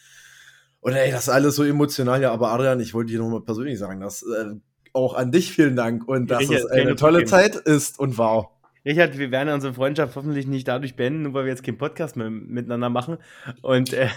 und 0.83 0.91
ey, 0.91 1.11
das 1.11 1.23
ist 1.23 1.29
alles 1.29 1.55
so 1.55 1.63
emotional, 1.63 2.21
ja, 2.21 2.33
aber 2.33 2.51
Adrian, 2.51 2.81
ich 2.81 2.93
wollte 2.93 3.13
dir 3.13 3.19
nochmal 3.19 3.39
persönlich 3.39 3.79
sagen, 3.79 4.01
dass 4.01 4.21
äh, 4.21 4.55
auch 4.91 5.13
an 5.13 5.31
dich 5.31 5.53
vielen 5.53 5.77
Dank 5.77 6.05
und 6.05 6.29
dass 6.29 6.49
es 6.49 6.65
eine 6.65 6.97
tolle 6.97 7.23
Zeit 7.23 7.55
ist 7.55 7.99
und 7.99 8.17
wow. 8.17 8.49
Richard, 8.85 9.17
wir 9.17 9.31
werden 9.31 9.53
unsere 9.53 9.73
Freundschaft 9.73 10.13
hoffentlich 10.17 10.45
nicht 10.45 10.67
dadurch 10.67 10.97
beenden, 10.97 11.21
nur 11.21 11.33
weil 11.33 11.45
wir 11.45 11.51
jetzt 11.51 11.63
keinen 11.63 11.77
Podcast 11.77 12.17
mehr 12.17 12.29
miteinander 12.29 12.89
machen. 12.89 13.17
Und 13.61 13.93
äh, 13.93 14.09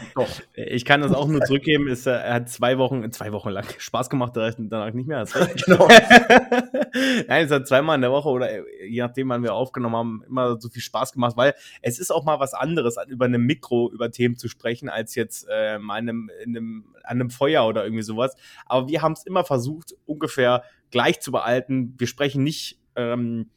ich 0.55 0.85
kann 0.85 1.03
das 1.03 1.13
auch 1.13 1.29
nur 1.29 1.41
zurückgeben. 1.43 1.87
Es, 1.87 2.05
äh, 2.05 2.11
er 2.11 2.35
hat 2.35 2.49
zwei 2.49 2.77
Wochen, 2.77 3.09
zwei 3.13 3.33
Wochen 3.33 3.51
lang 3.51 3.65
Spaß 3.79 4.11
gemacht, 4.11 4.33
danach 4.35 4.93
nicht 4.93 5.07
mehr. 5.07 5.25
genau. 5.67 5.87
Nein, 7.29 7.45
es 7.45 7.51
hat 7.53 7.69
zweimal 7.69 7.95
in 7.95 8.03
der 8.03 8.11
Woche 8.11 8.29
oder 8.29 8.51
äh, 8.51 8.65
je 8.89 9.03
nachdem, 9.03 9.29
wann 9.29 9.45
wir 9.45 9.55
aufgenommen 9.55 9.95
haben, 9.95 10.25
immer 10.27 10.61
so 10.61 10.69
viel 10.69 10.83
Spaß 10.83 11.13
gemacht, 11.13 11.37
weil 11.37 11.55
es 11.83 12.01
ist 12.01 12.11
auch 12.11 12.25
mal 12.25 12.41
was 12.41 12.53
anderes, 12.53 12.97
über 13.07 13.27
einem 13.27 13.47
Mikro 13.47 13.93
über 13.93 14.11
Themen 14.11 14.37
zu 14.37 14.49
sprechen, 14.49 14.89
als 14.89 15.15
jetzt 15.15 15.47
äh, 15.49 15.79
mal 15.79 15.95
einem, 15.95 16.29
in 16.43 16.57
einem, 16.57 16.85
an 17.05 17.21
einem 17.21 17.31
Feuer 17.31 17.69
oder 17.69 17.85
irgendwie 17.85 18.03
sowas. 18.03 18.35
Aber 18.67 18.89
wir 18.89 19.01
haben 19.01 19.13
es 19.13 19.25
immer 19.27 19.45
versucht, 19.45 19.95
ungefähr 20.07 20.65
gleich 20.91 21.21
zu 21.21 21.31
behalten. 21.31 21.95
Wir 21.99 22.09
sprechen 22.09 22.43
nicht 22.43 22.81
ähm, 22.97 23.51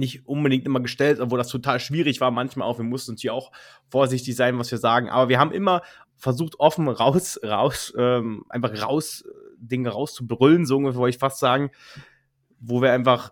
nicht 0.00 0.26
unbedingt 0.26 0.66
immer 0.66 0.80
gestellt, 0.80 1.20
obwohl 1.20 1.38
das 1.38 1.48
total 1.48 1.78
schwierig 1.78 2.20
war 2.20 2.30
manchmal 2.30 2.66
auch. 2.66 2.78
Wir 2.78 2.84
mussten 2.84 3.12
uns 3.12 3.20
hier 3.20 3.34
auch 3.34 3.52
vorsichtig 3.88 4.34
sein, 4.34 4.58
was 4.58 4.70
wir 4.70 4.78
sagen. 4.78 5.08
Aber 5.08 5.28
wir 5.28 5.38
haben 5.38 5.52
immer 5.52 5.82
versucht, 6.16 6.58
offen 6.58 6.88
raus, 6.88 7.38
raus, 7.44 7.94
ähm, 7.96 8.44
einfach 8.48 8.72
raus, 8.82 9.24
Dinge 9.58 9.90
rauszubrüllen, 9.90 10.66
so 10.66 10.78
ungefähr 10.78 11.00
wollte 11.00 11.14
ich 11.14 11.20
fast 11.20 11.38
sagen, 11.38 11.70
wo 12.58 12.82
wir 12.82 12.92
einfach 12.92 13.30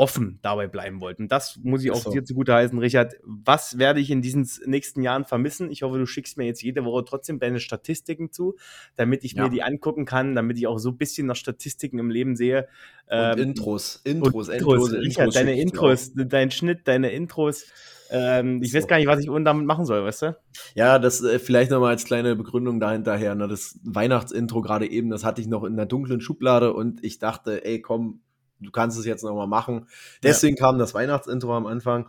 offen 0.00 0.38
dabei 0.40 0.66
bleiben 0.66 1.02
wollten. 1.02 1.28
Das 1.28 1.60
muss 1.62 1.84
ich 1.84 1.90
auch 1.90 2.00
so. 2.00 2.10
dir 2.10 2.24
zugute 2.24 2.54
heißen, 2.54 2.78
Richard. 2.78 3.16
Was 3.22 3.76
werde 3.76 4.00
ich 4.00 4.10
in 4.10 4.22
diesen 4.22 4.48
nächsten 4.64 5.02
Jahren 5.02 5.26
vermissen? 5.26 5.70
Ich 5.70 5.82
hoffe, 5.82 5.98
du 5.98 6.06
schickst 6.06 6.38
mir 6.38 6.46
jetzt 6.46 6.62
jede 6.62 6.86
Woche 6.86 7.04
trotzdem 7.04 7.38
deine 7.38 7.60
Statistiken 7.60 8.32
zu, 8.32 8.56
damit 8.96 9.24
ich 9.24 9.34
ja. 9.34 9.44
mir 9.44 9.50
die 9.50 9.62
angucken 9.62 10.06
kann, 10.06 10.34
damit 10.34 10.56
ich 10.56 10.66
auch 10.66 10.78
so 10.78 10.88
ein 10.88 10.96
bisschen 10.96 11.26
nach 11.26 11.36
Statistiken 11.36 11.98
im 11.98 12.08
Leben 12.08 12.34
sehe. 12.34 12.66
Und 13.08 13.18
ähm, 13.18 13.38
Intros, 13.38 14.00
Intros, 14.02 14.48
und 14.48 14.54
Intros. 14.54 14.92
Richard, 14.92 15.04
Intros 15.04 15.34
deine 15.34 15.60
Intros, 15.60 16.12
dein 16.14 16.50
Schnitt, 16.50 16.88
deine 16.88 17.10
Intros. 17.10 17.66
Ähm, 18.10 18.62
ich 18.62 18.72
so. 18.72 18.78
weiß 18.78 18.86
gar 18.86 18.96
nicht, 18.96 19.06
was 19.06 19.20
ich 19.20 19.26
damit 19.26 19.66
machen 19.66 19.84
soll, 19.84 20.02
weißt 20.02 20.22
du? 20.22 20.36
Ja, 20.74 20.98
das 20.98 21.22
äh, 21.22 21.38
vielleicht 21.38 21.70
nochmal 21.70 21.90
als 21.90 22.06
kleine 22.06 22.36
Begründung 22.36 22.80
dahinterher. 22.80 23.34
Ne? 23.34 23.48
Das 23.48 23.78
Weihnachtsintro 23.84 24.62
gerade 24.62 24.90
eben, 24.90 25.10
das 25.10 25.24
hatte 25.24 25.42
ich 25.42 25.46
noch 25.46 25.62
in 25.62 25.76
der 25.76 25.86
dunklen 25.86 26.22
Schublade 26.22 26.72
und 26.72 27.04
ich 27.04 27.18
dachte, 27.18 27.66
ey, 27.66 27.82
komm, 27.82 28.22
du 28.60 28.70
kannst 28.70 28.98
es 28.98 29.04
jetzt 29.04 29.24
nochmal 29.24 29.46
machen. 29.46 29.88
Deswegen 30.22 30.56
ja. 30.56 30.64
kam 30.64 30.78
das 30.78 30.94
Weihnachtsintro 30.94 31.56
am 31.56 31.66
Anfang. 31.66 32.08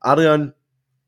Adrian, 0.00 0.54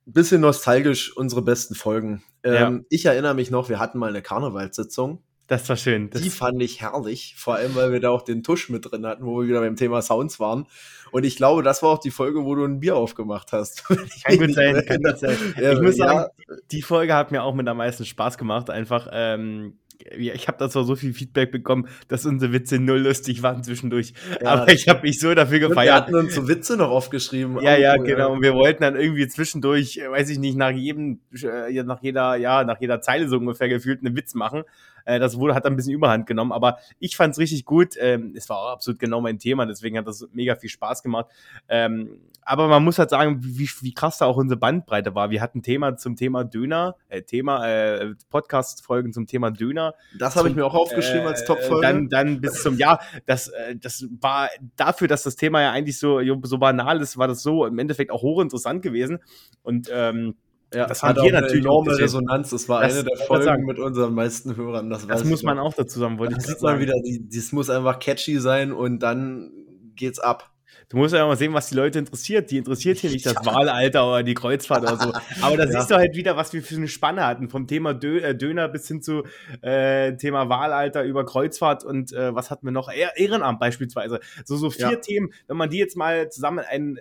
bisschen 0.06 0.40
nostalgisch, 0.40 1.16
unsere 1.16 1.42
besten 1.42 1.74
Folgen. 1.74 2.22
Ähm, 2.42 2.54
ja. 2.54 2.84
Ich 2.88 3.06
erinnere 3.06 3.34
mich 3.34 3.50
noch, 3.50 3.68
wir 3.68 3.78
hatten 3.78 3.98
mal 3.98 4.08
eine 4.08 4.22
Karnevalssitzung. 4.22 5.22
Das 5.48 5.68
war 5.68 5.76
schön. 5.76 6.10
Das 6.10 6.22
die 6.22 6.30
fand 6.30 6.60
ich 6.60 6.80
herrlich, 6.80 7.34
vor 7.36 7.54
allem 7.54 7.76
weil 7.76 7.92
wir 7.92 8.00
da 8.00 8.10
auch 8.10 8.22
den 8.22 8.42
Tusch 8.42 8.68
mit 8.68 8.90
drin 8.90 9.06
hatten, 9.06 9.24
wo 9.24 9.40
wir 9.40 9.48
wieder 9.48 9.60
beim 9.60 9.76
Thema 9.76 10.02
Sounds 10.02 10.40
waren. 10.40 10.66
Und 11.12 11.24
ich 11.24 11.36
glaube, 11.36 11.62
das 11.62 11.82
war 11.82 11.90
auch 11.90 11.98
die 11.98 12.10
Folge, 12.10 12.44
wo 12.44 12.56
du 12.56 12.64
ein 12.64 12.80
Bier 12.80 12.96
aufgemacht 12.96 13.52
hast. 13.52 13.84
Kann 14.24 14.38
gut 14.38 14.54
sein, 14.54 14.84
kann 14.84 15.02
gut 15.02 15.18
sein. 15.18 15.36
Ja, 15.60 15.72
ich 15.72 15.80
muss 15.80 15.96
sagen, 15.96 16.30
die 16.72 16.82
Folge 16.82 17.14
hat 17.14 17.30
mir 17.30 17.44
auch 17.44 17.54
mit 17.54 17.68
am 17.68 17.76
meisten 17.76 18.04
Spaß 18.04 18.38
gemacht. 18.38 18.70
Einfach, 18.70 19.08
ähm, 19.12 19.78
ich 19.98 20.48
habe 20.48 20.58
da 20.58 20.68
zwar 20.68 20.84
so 20.84 20.96
viel 20.96 21.12
Feedback 21.12 21.50
bekommen, 21.50 21.88
dass 22.08 22.26
unsere 22.26 22.52
Witze 22.52 22.78
null 22.78 23.00
lustig 23.00 23.42
waren 23.42 23.62
zwischendurch, 23.62 24.12
ja, 24.40 24.48
aber 24.48 24.72
ich 24.72 24.88
habe 24.88 25.02
mich 25.02 25.18
so 25.18 25.34
dafür 25.34 25.58
gefeiert. 25.58 25.86
Wir 25.86 25.94
hatten 25.94 26.14
uns 26.14 26.34
so 26.34 26.48
Witze 26.48 26.76
noch 26.76 26.90
aufgeschrieben. 26.90 27.60
Ja, 27.60 27.76
ja, 27.76 27.96
genau. 27.96 28.32
Und 28.32 28.42
wir 28.42 28.54
wollten 28.54 28.82
dann 28.82 28.96
irgendwie 28.96 29.26
zwischendurch, 29.28 30.00
weiß 30.08 30.30
ich 30.30 30.38
nicht, 30.38 30.56
nach 30.56 30.70
jedem, 30.70 31.20
äh, 31.42 31.82
nach 31.82 32.02
jeder, 32.02 32.36
ja, 32.36 32.64
nach 32.64 32.80
jeder 32.80 33.00
Zeile 33.00 33.28
so 33.28 33.38
ungefähr 33.38 33.68
gefühlt 33.68 34.04
einen 34.04 34.16
Witz 34.16 34.34
machen. 34.34 34.64
Äh, 35.06 35.18
das 35.18 35.38
wurde, 35.38 35.54
hat 35.54 35.64
dann 35.64 35.72
ein 35.72 35.76
bisschen 35.76 35.94
Überhand 35.94 36.26
genommen, 36.26 36.52
aber 36.52 36.78
ich 36.98 37.16
fand 37.16 37.32
es 37.32 37.38
richtig 37.38 37.64
gut. 37.64 37.94
Ähm, 37.98 38.34
es 38.36 38.48
war 38.50 38.58
auch 38.58 38.72
absolut 38.72 38.98
genau 38.98 39.22
mein 39.22 39.38
Thema, 39.38 39.64
deswegen 39.64 39.96
hat 39.96 40.06
das 40.06 40.28
mega 40.32 40.54
viel 40.56 40.68
Spaß 40.68 41.02
gemacht. 41.02 41.26
Ähm, 41.68 42.20
aber 42.42 42.68
man 42.68 42.84
muss 42.84 42.98
halt 42.98 43.10
sagen, 43.10 43.38
wie, 43.42 43.68
wie 43.80 43.94
krass 43.94 44.18
da 44.18 44.26
auch 44.26 44.36
unsere 44.36 44.58
Bandbreite 44.58 45.14
war. 45.14 45.30
Wir 45.30 45.40
hatten 45.40 45.62
Thema 45.62 45.96
zum 45.96 46.14
Thema 46.14 46.44
Döner, 46.44 46.94
äh, 47.08 47.22
Thema, 47.22 47.66
äh, 47.68 48.14
Podcast-Folgen 48.30 49.12
zum 49.12 49.26
Thema 49.26 49.50
Döner. 49.50 49.94
Das 50.18 50.36
habe 50.36 50.48
ich 50.48 50.54
mir 50.54 50.64
auch 50.64 50.74
aufgeschrieben 50.74 51.24
äh, 51.24 51.30
als 51.30 51.44
Top-Folge. 51.44 51.82
Dann, 51.86 52.08
dann 52.08 52.40
bis 52.40 52.62
zum 52.62 52.76
Jahr. 52.76 53.00
Das, 53.26 53.48
äh, 53.48 53.76
das 53.76 54.06
war 54.20 54.48
dafür, 54.76 55.08
dass 55.08 55.24
das 55.24 55.34
Thema 55.34 55.60
ja 55.60 55.72
eigentlich 55.72 55.98
so, 55.98 56.20
so 56.42 56.58
banal 56.58 57.00
ist, 57.00 57.18
war 57.18 57.26
das 57.26 57.42
so 57.42 57.66
im 57.66 57.78
Endeffekt 57.78 58.12
auch 58.12 58.22
hochinteressant 58.22 58.80
gewesen. 58.82 59.18
Und 59.62 59.90
ähm, 59.92 60.36
ja. 60.76 60.86
Das 60.86 61.02
hat 61.02 61.16
wir 61.16 61.32
natürlich 61.32 61.64
enorme 61.64 61.98
Resonanz. 61.98 62.50
Das 62.50 62.68
war 62.68 62.82
das, 62.82 62.94
eine 62.94 63.04
der 63.04 63.16
Folgen 63.26 63.44
sagen. 63.44 63.64
mit 63.64 63.78
unseren 63.78 64.14
meisten 64.14 64.56
Hörern. 64.56 64.90
Das, 64.90 65.06
das 65.06 65.24
muss 65.24 65.42
man 65.42 65.58
auch 65.58 65.72
dazu 65.72 65.98
sagen. 66.00 66.18
Wollte 66.18 66.34
das 66.34 66.48
ich 66.48 66.60
mal 66.60 66.78
wieder, 66.80 66.94
das 67.34 67.52
muss 67.52 67.70
einfach 67.70 67.98
catchy 67.98 68.38
sein 68.38 68.72
und 68.72 69.00
dann 69.00 69.50
geht's 69.94 70.18
ab. 70.18 70.52
Du 70.88 70.98
musst 70.98 71.14
ja 71.14 71.26
mal 71.26 71.36
sehen, 71.36 71.52
was 71.52 71.68
die 71.68 71.74
Leute 71.74 71.98
interessiert. 71.98 72.50
Die 72.50 72.58
interessiert 72.58 72.98
hier 72.98 73.10
nicht 73.10 73.26
das 73.26 73.34
Wahlalter 73.44 74.06
oder 74.06 74.22
die 74.22 74.34
Kreuzfahrt 74.34 74.82
oder 74.82 74.96
so. 74.96 75.12
Aber 75.42 75.56
da 75.56 75.64
ja. 75.68 75.70
siehst 75.72 75.90
du 75.90 75.96
halt 75.96 76.14
wieder, 76.14 76.36
was 76.36 76.52
wir 76.52 76.62
für 76.62 76.76
eine 76.76 76.88
Spanne 76.88 77.26
hatten. 77.26 77.48
Vom 77.48 77.66
Thema 77.66 77.92
Dö 77.92 78.18
äh, 78.20 78.36
Döner 78.36 78.68
bis 78.68 78.86
hin 78.86 79.02
zu 79.02 79.24
äh, 79.62 80.16
Thema 80.16 80.48
Wahlalter 80.48 81.02
über 81.02 81.24
Kreuzfahrt 81.24 81.84
und 81.84 82.12
äh, 82.12 82.34
was 82.34 82.50
hatten 82.50 82.66
wir 82.66 82.72
noch? 82.72 82.88
Ehrenamt 82.92 83.58
beispielsweise. 83.58 84.20
So, 84.44 84.56
so 84.56 84.70
vier 84.70 84.92
ja. 84.92 84.96
Themen. 84.96 85.32
Wenn 85.48 85.56
man 85.56 85.70
die 85.70 85.78
jetzt 85.78 85.96
mal 85.96 86.30
zusammen 86.30 86.64
ein 86.68 86.98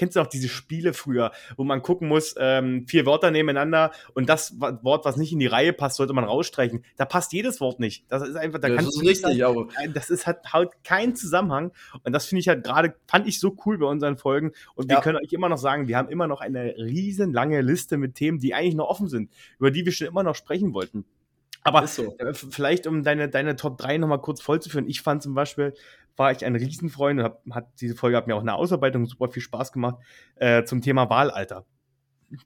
kennst 0.00 0.16
du 0.16 0.20
auch 0.20 0.26
diese 0.26 0.48
Spiele 0.48 0.94
früher, 0.94 1.30
wo 1.58 1.64
man 1.64 1.82
gucken 1.82 2.08
muss, 2.08 2.34
ähm, 2.38 2.86
vier 2.88 3.04
Wörter 3.04 3.30
nebeneinander 3.30 3.92
und 4.14 4.30
das 4.30 4.58
Wort, 4.58 5.04
was 5.04 5.18
nicht 5.18 5.30
in 5.30 5.38
die 5.40 5.46
Reihe 5.46 5.74
passt, 5.74 5.96
sollte 5.96 6.14
man 6.14 6.24
rausstreichen. 6.24 6.86
Da 6.96 7.04
passt 7.04 7.34
jedes 7.34 7.60
Wort 7.60 7.80
nicht. 7.80 8.06
Das 8.08 8.26
ist 8.26 8.34
einfach, 8.34 8.60
da 8.60 8.68
das 8.68 8.78
kannst 8.78 8.92
ist 8.92 9.02
du 9.02 9.06
richtig, 9.06 9.38
sagen, 9.38 9.42
aber 9.42 9.68
das 9.92 10.08
ist 10.08 10.26
halt, 10.26 10.38
halt 10.54 10.70
kein 10.84 11.14
Zusammenhang 11.14 11.72
und 12.02 12.14
das 12.14 12.24
finde 12.24 12.40
ich 12.40 12.48
halt 12.48 12.64
gerade, 12.64 12.94
fand 13.06 13.28
ich 13.28 13.40
so 13.40 13.54
cool 13.66 13.76
bei 13.76 13.84
unseren 13.84 14.16
Folgen 14.16 14.52
und 14.74 14.88
wir 14.88 14.96
ja. 14.96 15.02
können 15.02 15.18
euch 15.18 15.32
immer 15.32 15.50
noch 15.50 15.58
sagen, 15.58 15.86
wir 15.86 15.98
haben 15.98 16.08
immer 16.08 16.26
noch 16.26 16.40
eine 16.40 16.76
riesen 16.78 17.34
lange 17.34 17.60
Liste 17.60 17.98
mit 17.98 18.14
Themen, 18.14 18.38
die 18.38 18.54
eigentlich 18.54 18.76
noch 18.76 18.88
offen 18.88 19.08
sind, 19.08 19.30
über 19.58 19.70
die 19.70 19.84
wir 19.84 19.92
schon 19.92 20.06
immer 20.06 20.22
noch 20.22 20.34
sprechen 20.34 20.72
wollten. 20.72 21.04
Aber 21.62 21.86
so. 21.86 22.16
Äh, 22.18 22.32
vielleicht, 22.32 22.86
um 22.86 23.02
deine, 23.02 23.28
deine 23.28 23.56
Top 23.56 23.78
3 23.78 23.98
nochmal 23.98 24.20
kurz 24.20 24.40
vollzuführen. 24.40 24.88
Ich 24.88 25.02
fand 25.02 25.22
zum 25.22 25.34
Beispiel, 25.34 25.74
war 26.20 26.30
ich 26.32 26.44
ein 26.44 26.54
Riesenfreund 26.54 27.18
und 27.18 27.24
hab, 27.24 27.42
hat 27.50 27.68
diese 27.80 27.96
Folge 27.96 28.18
hat 28.18 28.26
mir 28.26 28.36
auch 28.36 28.42
eine 28.42 28.54
Ausarbeitung 28.54 29.06
super 29.06 29.30
viel 29.30 29.42
Spaß 29.42 29.72
gemacht 29.72 29.96
äh, 30.36 30.64
zum 30.64 30.82
Thema 30.82 31.08
Wahlalter. 31.08 31.64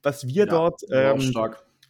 Was 0.01 0.25
wir 0.25 0.45
ja, 0.45 0.47
dort 0.47 0.81
ähm, 0.89 1.19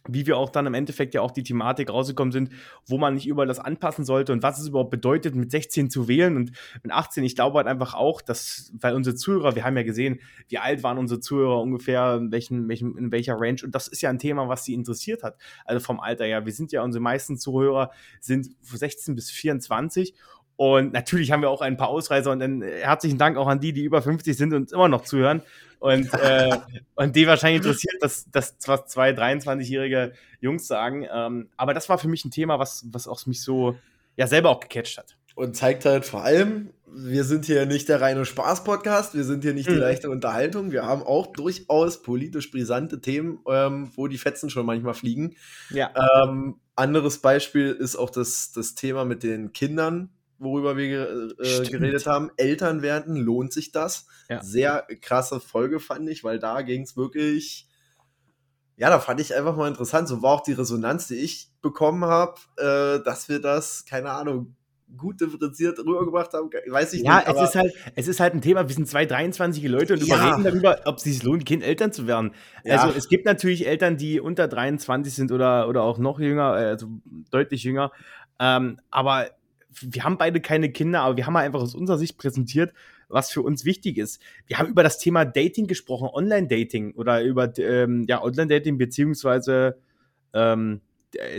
wie 0.08 0.26
wir 0.26 0.36
auch 0.36 0.50
dann 0.50 0.66
im 0.66 0.74
Endeffekt 0.74 1.14
ja 1.14 1.20
auch 1.20 1.30
die 1.30 1.42
Thematik 1.42 1.90
rausgekommen 1.90 2.32
sind, 2.32 2.50
wo 2.86 2.98
man 2.98 3.14
nicht 3.14 3.26
überall 3.26 3.48
das 3.48 3.58
anpassen 3.58 4.04
sollte 4.04 4.32
und 4.32 4.42
was 4.42 4.58
es 4.58 4.68
überhaupt 4.68 4.90
bedeutet, 4.90 5.34
mit 5.34 5.50
16 5.50 5.90
zu 5.90 6.08
wählen 6.08 6.36
und 6.36 6.52
mit 6.82 6.92
18. 6.92 7.24
Ich 7.24 7.34
glaube 7.34 7.58
halt 7.58 7.66
einfach 7.66 7.94
auch, 7.94 8.20
dass, 8.20 8.72
weil 8.78 8.94
unsere 8.94 9.16
Zuhörer, 9.16 9.54
wir 9.54 9.64
haben 9.64 9.76
ja 9.76 9.82
gesehen, 9.82 10.20
wie 10.48 10.58
alt 10.58 10.82
waren 10.82 10.98
unsere 10.98 11.20
Zuhörer 11.20 11.60
ungefähr, 11.60 12.16
in, 12.16 12.32
welchen, 12.32 12.68
welchen, 12.68 12.96
in 12.96 13.12
welcher 13.12 13.34
Range 13.38 13.60
und 13.64 13.74
das 13.74 13.88
ist 13.88 14.02
ja 14.02 14.10
ein 14.10 14.18
Thema, 14.18 14.48
was 14.48 14.64
sie 14.64 14.74
interessiert 14.74 15.22
hat. 15.22 15.36
Also 15.64 15.80
vom 15.80 16.00
Alter 16.00 16.24
her. 16.24 16.46
Wir 16.46 16.52
sind 16.52 16.72
ja, 16.72 16.82
unsere 16.82 17.02
meisten 17.02 17.36
Zuhörer 17.38 17.90
sind 18.20 18.48
16 18.60 19.14
bis 19.14 19.30
24 19.30 20.14
und 20.56 20.92
natürlich 20.92 21.32
haben 21.32 21.42
wir 21.42 21.50
auch 21.50 21.60
ein 21.60 21.76
paar 21.76 21.88
Ausreißer 21.88 22.30
und 22.30 22.40
dann 22.40 22.62
herzlichen 22.62 23.18
Dank 23.18 23.36
auch 23.36 23.46
an 23.46 23.60
die, 23.60 23.72
die 23.72 23.84
über 23.84 24.00
50 24.00 24.36
sind 24.36 24.54
und 24.54 24.72
immer 24.72 24.88
noch 24.88 25.04
zuhören. 25.04 25.42
Und, 25.78 26.12
äh, 26.14 26.56
und 26.94 27.14
die 27.14 27.26
wahrscheinlich 27.26 27.62
interessiert, 27.62 27.96
dass 28.00 28.26
das 28.30 28.56
was 28.66 28.86
zwei 28.86 29.10
23-jährige 29.10 30.14
Jungs 30.40 30.66
sagen. 30.66 31.06
Ähm, 31.12 31.50
aber 31.56 31.74
das 31.74 31.88
war 31.88 31.98
für 31.98 32.08
mich 32.08 32.24
ein 32.24 32.30
Thema, 32.30 32.58
was, 32.58 32.86
was 32.90 33.06
auch 33.06 33.24
mich 33.26 33.42
so 33.42 33.76
ja 34.16 34.26
selber 34.26 34.50
auch 34.50 34.60
gecatcht 34.60 34.96
hat. 34.96 35.16
Und 35.34 35.54
zeigt 35.54 35.84
halt 35.84 36.06
vor 36.06 36.22
allem, 36.24 36.70
wir 36.86 37.24
sind 37.24 37.44
hier 37.44 37.66
nicht 37.66 37.90
der 37.90 38.00
reine 38.00 38.24
Spaß-Podcast, 38.24 39.14
wir 39.14 39.24
sind 39.24 39.44
hier 39.44 39.52
nicht 39.52 39.68
die 39.68 39.74
mhm. 39.74 39.80
leichte 39.80 40.08
Unterhaltung. 40.08 40.72
Wir 40.72 40.86
haben 40.86 41.02
auch 41.02 41.26
durchaus 41.26 42.02
politisch 42.02 42.50
brisante 42.50 43.02
Themen, 43.02 43.40
ähm, 43.46 43.90
wo 43.94 44.06
die 44.06 44.16
Fetzen 44.16 44.48
schon 44.48 44.64
manchmal 44.64 44.94
fliegen. 44.94 45.36
Ja. 45.68 45.90
Ähm, 46.24 46.54
anderes 46.74 47.18
Beispiel 47.18 47.70
ist 47.70 47.96
auch 47.96 48.08
das, 48.08 48.52
das 48.52 48.74
Thema 48.74 49.04
mit 49.04 49.22
den 49.22 49.52
Kindern, 49.52 50.10
worüber 50.38 50.76
wir 50.76 51.32
äh, 51.38 51.68
geredet 51.68 52.06
haben. 52.06 52.30
Eltern 52.36 52.82
werden, 52.82 53.16
lohnt 53.16 53.52
sich 53.52 53.72
das? 53.72 54.06
Ja. 54.28 54.42
Sehr 54.42 54.86
krasse 55.00 55.40
Folge 55.40 55.80
fand 55.80 56.08
ich, 56.08 56.24
weil 56.24 56.38
da 56.38 56.62
ging 56.62 56.82
es 56.82 56.96
wirklich, 56.96 57.68
ja, 58.76 58.90
da 58.90 58.98
fand 59.00 59.20
ich 59.20 59.34
einfach 59.34 59.56
mal 59.56 59.68
interessant. 59.68 60.08
So 60.08 60.22
war 60.22 60.32
auch 60.32 60.42
die 60.42 60.52
Resonanz, 60.52 61.08
die 61.08 61.16
ich 61.16 61.50
bekommen 61.62 62.04
habe, 62.04 62.40
äh, 62.56 63.02
dass 63.02 63.28
wir 63.28 63.40
das, 63.40 63.84
keine 63.86 64.10
Ahnung, 64.10 64.56
gut 64.96 65.20
differenziert 65.20 65.78
rübergebracht 65.80 66.32
haben, 66.32 66.48
weiß 66.68 66.92
ich 66.92 67.02
ja, 67.02 67.16
nicht. 67.16 67.28
Ja, 67.28 67.34
es 67.34 67.48
ist 67.48 67.54
halt, 67.56 67.74
es 67.96 68.08
ist 68.08 68.20
halt 68.20 68.34
ein 68.34 68.40
Thema. 68.40 68.68
Wir 68.68 68.74
sind 68.74 68.88
zwei 68.88 69.04
23 69.04 69.64
Leute 69.64 69.94
und 69.94 70.06
ja. 70.06 70.16
überreden 70.16 70.44
darüber, 70.44 70.80
ob 70.84 70.98
es 70.98 71.04
sich 71.04 71.22
lohnt, 71.22 71.44
Kind 71.44 71.64
Eltern 71.64 71.92
zu 71.92 72.06
werden. 72.06 72.32
Ja. 72.64 72.82
Also 72.82 72.96
es 72.96 73.08
gibt 73.08 73.24
natürlich 73.24 73.66
Eltern, 73.66 73.96
die 73.96 74.20
unter 74.20 74.46
23 74.46 75.12
sind 75.12 75.32
oder, 75.32 75.68
oder 75.68 75.82
auch 75.82 75.98
noch 75.98 76.20
jünger, 76.20 76.50
also 76.52 76.86
deutlich 77.30 77.64
jünger. 77.64 77.90
Ähm, 78.38 78.78
aber 78.90 79.26
wir 79.80 80.04
haben 80.04 80.18
beide 80.18 80.40
keine 80.40 80.70
Kinder, 80.70 81.02
aber 81.02 81.16
wir 81.16 81.26
haben 81.26 81.36
einfach 81.36 81.60
aus 81.60 81.74
unserer 81.74 81.98
Sicht 81.98 82.18
präsentiert, 82.18 82.72
was 83.08 83.30
für 83.30 83.42
uns 83.42 83.64
wichtig 83.64 83.98
ist. 83.98 84.20
Wir 84.46 84.58
haben 84.58 84.68
über 84.68 84.82
das 84.82 84.98
Thema 84.98 85.24
Dating 85.24 85.66
gesprochen, 85.66 86.08
Online-Dating 86.12 86.94
oder 86.94 87.22
über 87.22 87.56
ähm, 87.58 88.04
ja, 88.08 88.22
Online-Dating 88.22 88.78
beziehungsweise 88.78 89.78
ähm, 90.32 90.80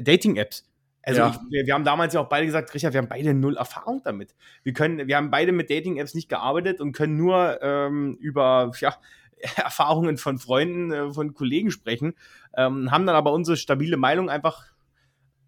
Dating-Apps. 0.02 0.66
Also 1.04 1.22
ja. 1.22 1.30
ich, 1.30 1.52
wir, 1.52 1.66
wir, 1.66 1.74
haben 1.74 1.86
damals 1.86 2.14
ja 2.14 2.20
auch 2.20 2.30
beide 2.30 2.46
gesagt, 2.46 2.74
Richard, 2.74 2.94
wir 2.94 3.00
haben 3.00 3.08
beide 3.08 3.34
null 3.34 3.56
Erfahrung 3.58 4.02
damit. 4.04 4.36
Wir 4.64 4.74
können, 4.74 5.08
wir 5.08 5.16
haben 5.16 5.32
beide 5.32 5.52
mit 5.52 5.70
Dating-Apps 5.70 6.16
nicht 6.16 6.28
gearbeitet 6.30 6.82
und 6.82 6.92
können 6.92 7.16
nur 7.16 7.60
ähm, 7.62 8.18
über 8.20 8.72
ja, 8.80 8.96
Erfahrungen 9.56 10.18
von 10.18 10.38
Freunden, 10.38 10.92
äh, 10.92 11.14
von 11.14 11.34
Kollegen 11.34 11.72
sprechen, 11.72 12.14
ähm, 12.56 12.92
haben 12.92 13.06
dann 13.06 13.16
aber 13.16 13.32
unsere 13.32 13.58
stabile 13.58 13.98
Meinung 13.98 14.30
einfach 14.30 14.66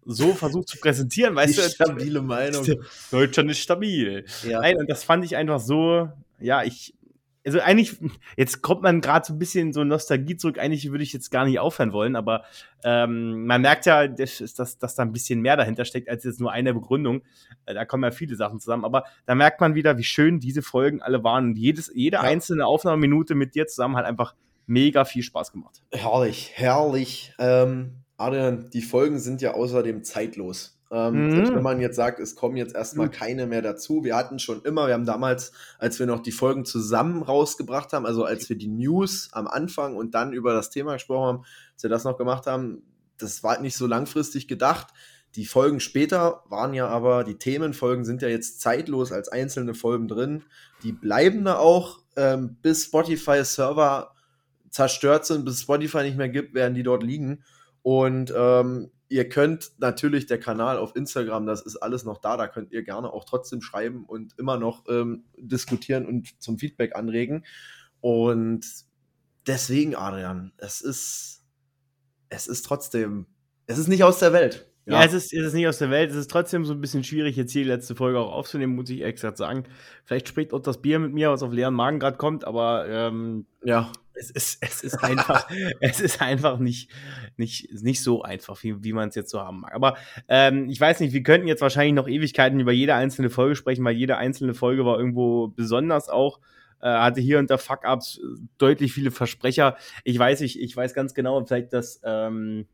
so 0.04 0.34
versucht 0.34 0.68
zu 0.68 0.78
präsentieren, 0.78 1.34
weißt 1.34 1.56
Die 1.56 1.62
du? 1.62 1.68
Stabile 1.68 2.22
Meinung. 2.22 2.66
Deutschland 3.10 3.50
ist 3.50 3.58
stabil. 3.58 4.24
Ja. 4.46 4.60
Nein, 4.60 4.76
und 4.76 4.88
das 4.88 5.04
fand 5.04 5.24
ich 5.24 5.36
einfach 5.36 5.60
so, 5.60 6.08
ja, 6.38 6.62
ich, 6.62 6.94
also 7.44 7.60
eigentlich, 7.60 7.96
jetzt 8.36 8.62
kommt 8.62 8.82
man 8.82 9.00
gerade 9.00 9.26
so 9.26 9.32
ein 9.32 9.38
bisschen 9.38 9.72
so 9.72 9.84
Nostalgie 9.84 10.36
zurück. 10.36 10.58
Eigentlich 10.58 10.90
würde 10.90 11.04
ich 11.04 11.12
jetzt 11.12 11.30
gar 11.30 11.44
nicht 11.44 11.58
aufhören 11.58 11.92
wollen, 11.92 12.16
aber 12.16 12.44
ähm, 12.84 13.46
man 13.46 13.62
merkt 13.62 13.86
ja, 13.86 14.08
dass, 14.08 14.38
dass, 14.54 14.78
dass 14.78 14.94
da 14.94 15.02
ein 15.02 15.12
bisschen 15.12 15.40
mehr 15.40 15.56
dahinter 15.56 15.84
steckt 15.84 16.08
als 16.08 16.24
jetzt 16.24 16.40
nur 16.40 16.52
eine 16.52 16.74
Begründung. 16.74 17.22
Äh, 17.66 17.74
da 17.74 17.84
kommen 17.84 18.04
ja 18.04 18.10
viele 18.10 18.36
Sachen 18.36 18.60
zusammen, 18.60 18.84
aber 18.84 19.04
da 19.26 19.34
merkt 19.34 19.60
man 19.60 19.74
wieder, 19.74 19.96
wie 19.96 20.04
schön 20.04 20.40
diese 20.40 20.62
Folgen 20.62 21.02
alle 21.02 21.24
waren. 21.24 21.50
Und 21.50 21.58
jedes, 21.58 21.90
jede 21.94 22.16
ja. 22.16 22.22
einzelne 22.22 22.66
Aufnahmeminute 22.66 23.34
mit 23.34 23.54
dir 23.54 23.66
zusammen 23.66 23.96
hat 23.96 24.04
einfach 24.04 24.34
mega 24.66 25.04
viel 25.04 25.22
Spaß 25.22 25.52
gemacht. 25.52 25.82
Herrlich, 25.92 26.52
herrlich. 26.54 27.34
Ähm, 27.38 28.04
Adrian, 28.20 28.68
die 28.70 28.82
Folgen 28.82 29.18
sind 29.18 29.40
ja 29.40 29.54
außerdem 29.54 30.04
zeitlos. 30.04 30.78
Ähm, 30.92 31.28
mhm. 31.28 31.54
Wenn 31.54 31.62
man 31.62 31.80
jetzt 31.80 31.96
sagt, 31.96 32.18
es 32.18 32.34
kommen 32.34 32.56
jetzt 32.56 32.74
erstmal 32.74 33.06
mhm. 33.06 33.12
keine 33.12 33.46
mehr 33.46 33.62
dazu. 33.62 34.02
Wir 34.04 34.16
hatten 34.16 34.38
schon 34.38 34.62
immer, 34.62 34.88
wir 34.88 34.94
haben 34.94 35.06
damals, 35.06 35.52
als 35.78 35.98
wir 35.98 36.06
noch 36.06 36.20
die 36.20 36.32
Folgen 36.32 36.64
zusammen 36.64 37.22
rausgebracht 37.22 37.92
haben, 37.92 38.06
also 38.06 38.24
als 38.24 38.48
wir 38.48 38.56
die 38.56 38.68
News 38.68 39.30
am 39.32 39.46
Anfang 39.46 39.96
und 39.96 40.14
dann 40.14 40.32
über 40.32 40.52
das 40.52 40.70
Thema 40.70 40.94
gesprochen 40.94 41.26
haben, 41.26 41.44
als 41.74 41.82
wir 41.84 41.90
das 41.90 42.04
noch 42.04 42.18
gemacht 42.18 42.46
haben, 42.46 42.82
das 43.18 43.42
war 43.42 43.60
nicht 43.60 43.76
so 43.76 43.86
langfristig 43.86 44.48
gedacht. 44.48 44.88
Die 45.36 45.46
Folgen 45.46 45.78
später 45.78 46.42
waren 46.48 46.74
ja 46.74 46.88
aber, 46.88 47.22
die 47.22 47.38
Themenfolgen 47.38 48.04
sind 48.04 48.20
ja 48.20 48.28
jetzt 48.28 48.60
zeitlos 48.60 49.12
als 49.12 49.28
einzelne 49.28 49.74
Folgen 49.74 50.08
drin. 50.08 50.42
Die 50.82 50.92
bleiben 50.92 51.44
da 51.44 51.56
auch, 51.56 52.00
ähm, 52.16 52.56
bis 52.62 52.86
Spotify-Server 52.86 54.12
zerstört 54.70 55.24
sind, 55.24 55.44
bis 55.44 55.62
Spotify 55.62 56.02
nicht 56.02 56.16
mehr 56.16 56.28
gibt, 56.28 56.54
werden 56.54 56.74
die 56.74 56.82
dort 56.82 57.04
liegen. 57.04 57.44
Und 57.82 58.32
ähm, 58.36 58.90
ihr 59.08 59.28
könnt 59.28 59.72
natürlich 59.78 60.26
der 60.26 60.38
Kanal 60.38 60.78
auf 60.78 60.94
Instagram, 60.94 61.46
das 61.46 61.62
ist 61.62 61.76
alles 61.76 62.04
noch 62.04 62.18
da, 62.18 62.36
da 62.36 62.46
könnt 62.46 62.72
ihr 62.72 62.82
gerne 62.82 63.12
auch 63.12 63.24
trotzdem 63.24 63.60
schreiben 63.60 64.04
und 64.04 64.38
immer 64.38 64.56
noch 64.56 64.84
ähm, 64.88 65.24
diskutieren 65.36 66.06
und 66.06 66.40
zum 66.40 66.58
Feedback 66.58 66.94
anregen. 66.94 67.44
Und 68.00 68.64
deswegen, 69.46 69.96
Adrian, 69.96 70.52
es 70.58 70.80
ist, 70.80 71.44
es 72.28 72.46
ist 72.46 72.64
trotzdem, 72.64 73.26
es 73.66 73.78
ist 73.78 73.88
nicht 73.88 74.04
aus 74.04 74.20
der 74.20 74.32
Welt. 74.32 74.69
Ja, 74.90 75.00
ja 75.00 75.06
es, 75.06 75.12
ist, 75.12 75.32
es 75.32 75.46
ist 75.46 75.54
nicht 75.54 75.68
aus 75.68 75.78
der 75.78 75.90
Welt. 75.90 76.10
Es 76.10 76.16
ist 76.16 76.30
trotzdem 76.30 76.64
so 76.64 76.72
ein 76.74 76.80
bisschen 76.80 77.04
schwierig, 77.04 77.36
jetzt 77.36 77.52
hier 77.52 77.62
die 77.62 77.68
letzte 77.68 77.94
Folge 77.94 78.18
auch 78.18 78.32
aufzunehmen, 78.32 78.74
muss 78.74 78.90
ich 78.90 79.02
extra 79.02 79.34
sagen. 79.34 79.64
Vielleicht 80.04 80.28
spricht 80.28 80.52
auch 80.52 80.60
das 80.60 80.82
Bier 80.82 80.98
mit 80.98 81.12
mir, 81.12 81.30
was 81.30 81.42
auf 81.42 81.52
leeren 81.52 81.74
Magen 81.74 81.98
gerade 81.98 82.16
kommt, 82.16 82.44
aber 82.44 82.86
ähm, 82.88 83.46
ja 83.64 83.90
es 84.20 84.30
ist, 84.30 84.58
es 84.60 84.82
ist 84.82 85.02
einfach, 85.02 85.48
es 85.80 86.00
ist 86.00 86.20
einfach 86.20 86.58
nicht, 86.58 86.90
nicht, 87.36 87.72
nicht 87.82 88.02
so 88.02 88.22
einfach, 88.22 88.62
wie, 88.62 88.84
wie 88.84 88.92
man 88.92 89.08
es 89.08 89.14
jetzt 89.14 89.30
so 89.30 89.40
haben 89.40 89.60
mag. 89.60 89.74
Aber 89.74 89.96
ähm, 90.28 90.68
ich 90.68 90.80
weiß 90.80 91.00
nicht, 91.00 91.12
wir 91.12 91.22
könnten 91.22 91.48
jetzt 91.48 91.62
wahrscheinlich 91.62 91.94
noch 91.94 92.08
Ewigkeiten 92.08 92.60
über 92.60 92.72
jede 92.72 92.94
einzelne 92.94 93.30
Folge 93.30 93.56
sprechen, 93.56 93.84
weil 93.84 93.96
jede 93.96 94.16
einzelne 94.18 94.54
Folge 94.54 94.84
war 94.84 94.98
irgendwo 94.98 95.48
besonders 95.48 96.08
auch. 96.08 96.38
Äh, 96.82 96.88
hatte 96.88 97.20
hier 97.20 97.42
da 97.42 97.58
Fuck-Ups, 97.58 98.20
deutlich 98.58 98.92
viele 98.92 99.10
Versprecher. 99.10 99.76
Ich 100.04 100.18
weiß 100.18 100.40
nicht, 100.40 100.60
ich 100.60 100.76
weiß 100.76 100.94
ganz 100.94 101.14
genau, 101.14 101.44
vielleicht 101.44 101.72
das, 101.72 102.00
ähm, 102.04 102.66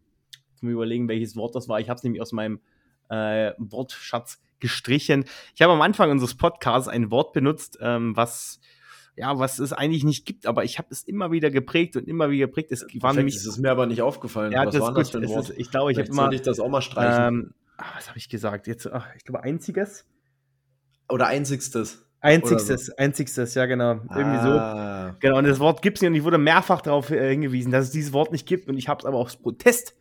ich 0.57 0.63
muss 0.63 0.73
überlegen, 0.73 1.09
welches 1.09 1.37
Wort 1.37 1.55
das 1.55 1.69
war. 1.69 1.81
Ich 1.81 1.89
habe 1.89 1.99
es 1.99 2.03
nämlich 2.03 2.21
aus 2.21 2.33
meinem 2.33 2.61
äh, 3.09 3.53
Wortschatz 3.59 4.43
gestrichen. 4.59 5.25
Ich 5.55 5.63
habe 5.63 5.73
am 5.73 5.83
Anfang 5.83 6.11
unseres 6.11 6.37
Podcasts 6.37 6.89
ein 6.89 7.11
Wort 7.11 7.33
benutzt, 7.33 7.79
ähm, 7.81 8.17
was 8.17 8.61
ja, 9.19 9.39
was 9.39 9.59
es 9.59 9.73
eigentlich 9.73 10.05
nicht 10.05 10.27
gibt, 10.27 10.47
aber 10.47 10.65
ich 10.65 10.77
habe 10.79 10.89
es 10.91 11.03
immer 11.03 11.33
wieder 11.33 11.51
geprägt 11.51 11.97
und 11.97 12.07
immer 12.07 12.29
wieder 12.31 12.49
geprägt. 12.49 12.71
Es 12.71 12.83
war 12.83 12.89
Perfekt, 12.89 13.17
nämlich, 13.17 13.37
ist 13.37 13.59
mir 13.59 13.71
aber 13.71 13.87
nicht 13.87 14.03
aufgefallen. 14.03 14.53
Ja, 14.53 14.67
was 14.67 14.75
das 14.75 14.83
war 14.83 14.91
gut. 14.91 15.01
das 15.01 15.11
für 15.11 15.19
ein 15.19 15.29
Wort? 15.29 15.49
Ist, 15.49 15.59
ich 15.59 15.71
glaube, 15.71 15.91
ich 15.91 15.99
habe 15.99 16.09
immer. 16.09 16.31
ich 16.33 16.43
das 16.43 16.61
auch 16.61 16.69
mal 16.69 16.83
streichen. 16.83 17.25
Ähm, 17.27 17.55
ach, 17.79 17.97
was 17.97 18.09
habe 18.09 18.19
ich 18.19 18.29
gesagt? 18.29 18.67
Jetzt, 18.67 18.87
ach, 18.93 19.07
ich 19.17 19.25
glaube, 19.25 19.43
einziges. 19.43 20.05
Oder 21.09 21.29
einzigstes. 21.29 22.07
Einzigstes, 22.21 22.87
so. 22.87 22.97
einzigstes, 22.97 23.55
ja 23.55 23.67
genau. 23.67 23.93
Irgendwie 23.93 24.39
ah. 24.39 25.13
so. 25.13 25.17
Genau, 25.21 25.39
und 25.39 25.45
das 25.45 25.61
Wort 25.61 25.81
gibt 25.81 25.99
es 25.99 26.03
nicht 26.03 26.11
und 26.11 26.17
ich 26.17 26.25
wurde 26.25 26.39
mehrfach 26.39 26.83
darauf 26.83 27.11
äh, 27.11 27.31
hingewiesen, 27.31 27.73
dass 27.73 27.87
es 27.87 27.91
dieses 27.93 28.13
Wort 28.13 28.33
nicht 28.33 28.47
gibt 28.47 28.69
und 28.69 28.77
ich 28.77 28.89
habe 28.89 28.99
es 29.01 29.07
aber 29.07 29.19
aus 29.19 29.37
Protest 29.37 29.95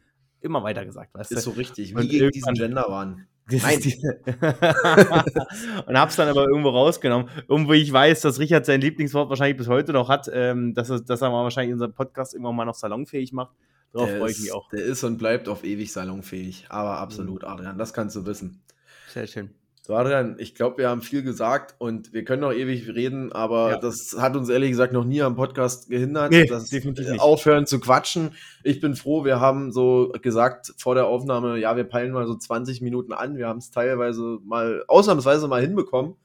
immer 0.46 0.64
weiter 0.64 0.86
gesagt, 0.86 1.14
weißt 1.14 1.32
du? 1.32 1.36
Ist 1.36 1.44
so 1.44 1.52
richtig, 1.52 1.92
wie 1.92 2.00
und 2.00 2.10
gegen 2.10 2.32
diesen 2.32 2.54
Gender 2.54 2.86
waren. 2.88 3.28
Nein. 3.50 3.80
und 5.88 6.00
hab's 6.00 6.16
dann 6.16 6.30
aber 6.30 6.48
irgendwo 6.48 6.70
rausgenommen. 6.70 7.30
Irgendwo 7.48 7.74
ich 7.74 7.92
weiß, 7.92 8.22
dass 8.22 8.40
Richard 8.40 8.66
sein 8.66 8.82
Lieblingswort 8.82 9.30
wahrscheinlich 9.30 9.58
bis 9.58 9.68
heute 9.68 9.94
noch 9.94 10.10
hat, 10.10 10.30
ähm, 10.34 10.74
dass, 10.74 10.90
er, 10.90 11.02
dass 11.02 11.22
er 11.22 11.30
mal 11.30 11.44
wahrscheinlich 11.44 11.74
unseren 11.74 11.94
Podcast 11.94 12.34
irgendwann 12.34 12.56
mal 12.56 12.66
noch 12.66 12.76
salonfähig 12.76 13.34
macht. 13.34 13.56
Darauf 13.92 14.10
freue 14.10 14.32
ich 14.32 14.40
mich 14.40 14.52
auch. 14.52 14.68
Der 14.70 14.84
ist 14.84 15.04
und 15.04 15.18
bleibt 15.18 15.48
auf 15.48 15.64
ewig 15.64 15.92
salonfähig. 15.92 16.66
Aber 16.70 16.98
absolut, 16.98 17.44
mhm. 17.44 17.48
Adrian, 17.48 17.78
das 17.78 17.94
kannst 17.94 18.16
du 18.16 18.26
wissen. 18.26 18.62
Sehr 19.08 19.28
schön. 19.28 19.52
So, 19.86 19.94
Adrian, 19.94 20.38
ich 20.40 20.56
glaube, 20.56 20.80
wir 20.80 20.90
haben 20.90 21.04
viel 21.04 21.22
gesagt 21.22 21.76
und 21.78 22.12
wir 22.12 22.24
können 22.24 22.42
noch 22.42 22.54
ewig 22.54 22.88
reden, 22.88 23.32
aber 23.32 23.70
ja. 23.74 23.78
das 23.78 24.16
hat 24.18 24.36
uns 24.36 24.50
ehrlich 24.50 24.72
gesagt 24.72 24.94
noch 24.94 25.06
nie 25.06 25.22
am 25.22 25.36
Podcast 25.36 25.92
gehindert, 25.92 26.32
nee, 26.32 26.48
das 26.48 26.70
definitiv 26.70 27.08
nicht. 27.08 27.22
aufhören 27.22 27.68
zu 27.68 27.80
quatschen. 27.80 28.32
Ich 28.64 28.80
bin 28.80 28.96
froh, 28.96 29.26
wir 29.26 29.40
haben 29.40 29.72
so 29.72 30.12
gesagt 30.24 30.74
vor 30.80 30.96
der 30.96 31.06
Aufnahme, 31.06 31.60
ja, 31.60 31.78
wir 31.78 31.84
peilen 31.84 32.14
mal 32.14 32.26
so 32.26 32.36
20 32.36 32.82
Minuten 32.82 33.14
an. 33.14 33.38
Wir 33.38 33.48
haben 33.48 33.60
es 33.60 33.70
teilweise 33.70 34.40
mal, 34.44 34.84
ausnahmsweise 34.88 35.48
mal 35.48 35.62
hinbekommen. 35.62 36.16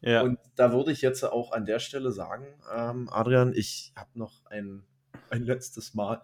Ja. 0.00 0.22
Und 0.22 0.38
da 0.56 0.72
würde 0.72 0.90
ich 0.90 1.02
jetzt 1.02 1.22
auch 1.22 1.52
an 1.52 1.66
der 1.66 1.80
Stelle 1.80 2.12
sagen, 2.12 2.46
ähm, 2.74 3.10
Adrian, 3.12 3.52
ich 3.54 3.92
habe 3.94 4.08
noch 4.14 4.46
ein, 4.46 4.84
ein 5.28 5.42
letztes 5.42 5.92
Mal. 5.92 6.22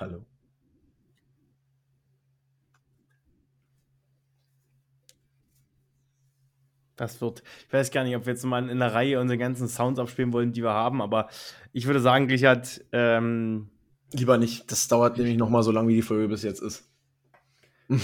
Hallo. 0.00 0.24
Das 6.98 7.22
wird, 7.22 7.42
ich 7.66 7.72
weiß 7.72 7.90
gar 7.90 8.04
nicht, 8.04 8.14
ob 8.16 8.26
wir 8.26 8.34
jetzt 8.34 8.44
mal 8.44 8.68
in 8.68 8.78
der 8.78 8.92
Reihe 8.92 9.18
unsere 9.20 9.38
ganzen 9.38 9.68
Sounds 9.68 9.98
abspielen 9.98 10.32
wollen, 10.34 10.52
die 10.52 10.62
wir 10.62 10.74
haben, 10.74 11.00
aber 11.00 11.28
ich 11.72 11.86
würde 11.86 12.00
sagen, 12.00 12.26
Richard, 12.26 12.84
ähm, 12.92 13.70
Lieber 14.12 14.38
nicht, 14.38 14.70
das 14.72 14.88
dauert 14.88 15.18
nämlich 15.18 15.36
noch 15.36 15.50
mal 15.50 15.62
so 15.62 15.70
lange, 15.70 15.88
wie 15.88 15.96
die 15.96 16.02
Folge 16.02 16.28
bis 16.28 16.42
jetzt 16.42 16.62
ist. 16.62 16.88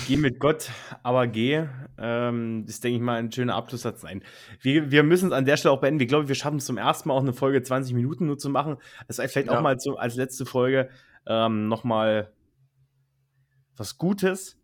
Geh 0.07 0.17
mit 0.17 0.39
Gott, 0.39 0.71
aber 1.03 1.27
geh. 1.27 1.67
Ähm, 1.99 2.65
das 2.67 2.81
denke 2.81 2.97
ich 2.97 3.03
mal 3.03 3.19
ein 3.19 3.33
schöner 3.33 3.55
Abschlusssatz 3.55 4.01
sein. 4.01 4.23
Wir, 4.61 4.91
wir 4.91 5.03
müssen 5.03 5.27
es 5.27 5.33
an 5.33 5.45
der 5.45 5.57
Stelle 5.57 5.73
auch 5.73 5.81
beenden. 5.81 6.01
Ich 6.01 6.09
glaube, 6.09 6.29
wir 6.29 6.35
schaffen 6.35 6.57
es 6.57 6.65
zum 6.65 6.79
ersten 6.79 7.09
Mal 7.09 7.15
auch 7.15 7.23
eine 7.23 7.35
Folge 7.35 7.63
20 7.63 7.95
Minuten 7.95 8.27
nur 8.27 8.39
zu 8.39 8.49
machen. 8.49 8.77
Das 9.07 9.19
ist 9.19 9.33
vielleicht 9.33 9.49
ja. 9.49 9.59
auch 9.59 9.63
mal 9.63 9.79
so 9.79 9.97
als 9.97 10.17
letzte 10.17 10.47
Folge 10.47 10.89
ähm, 11.27 11.69
noch 11.69 11.85
mal 11.85 12.33
was 13.77 13.99
Gutes. 13.99 14.59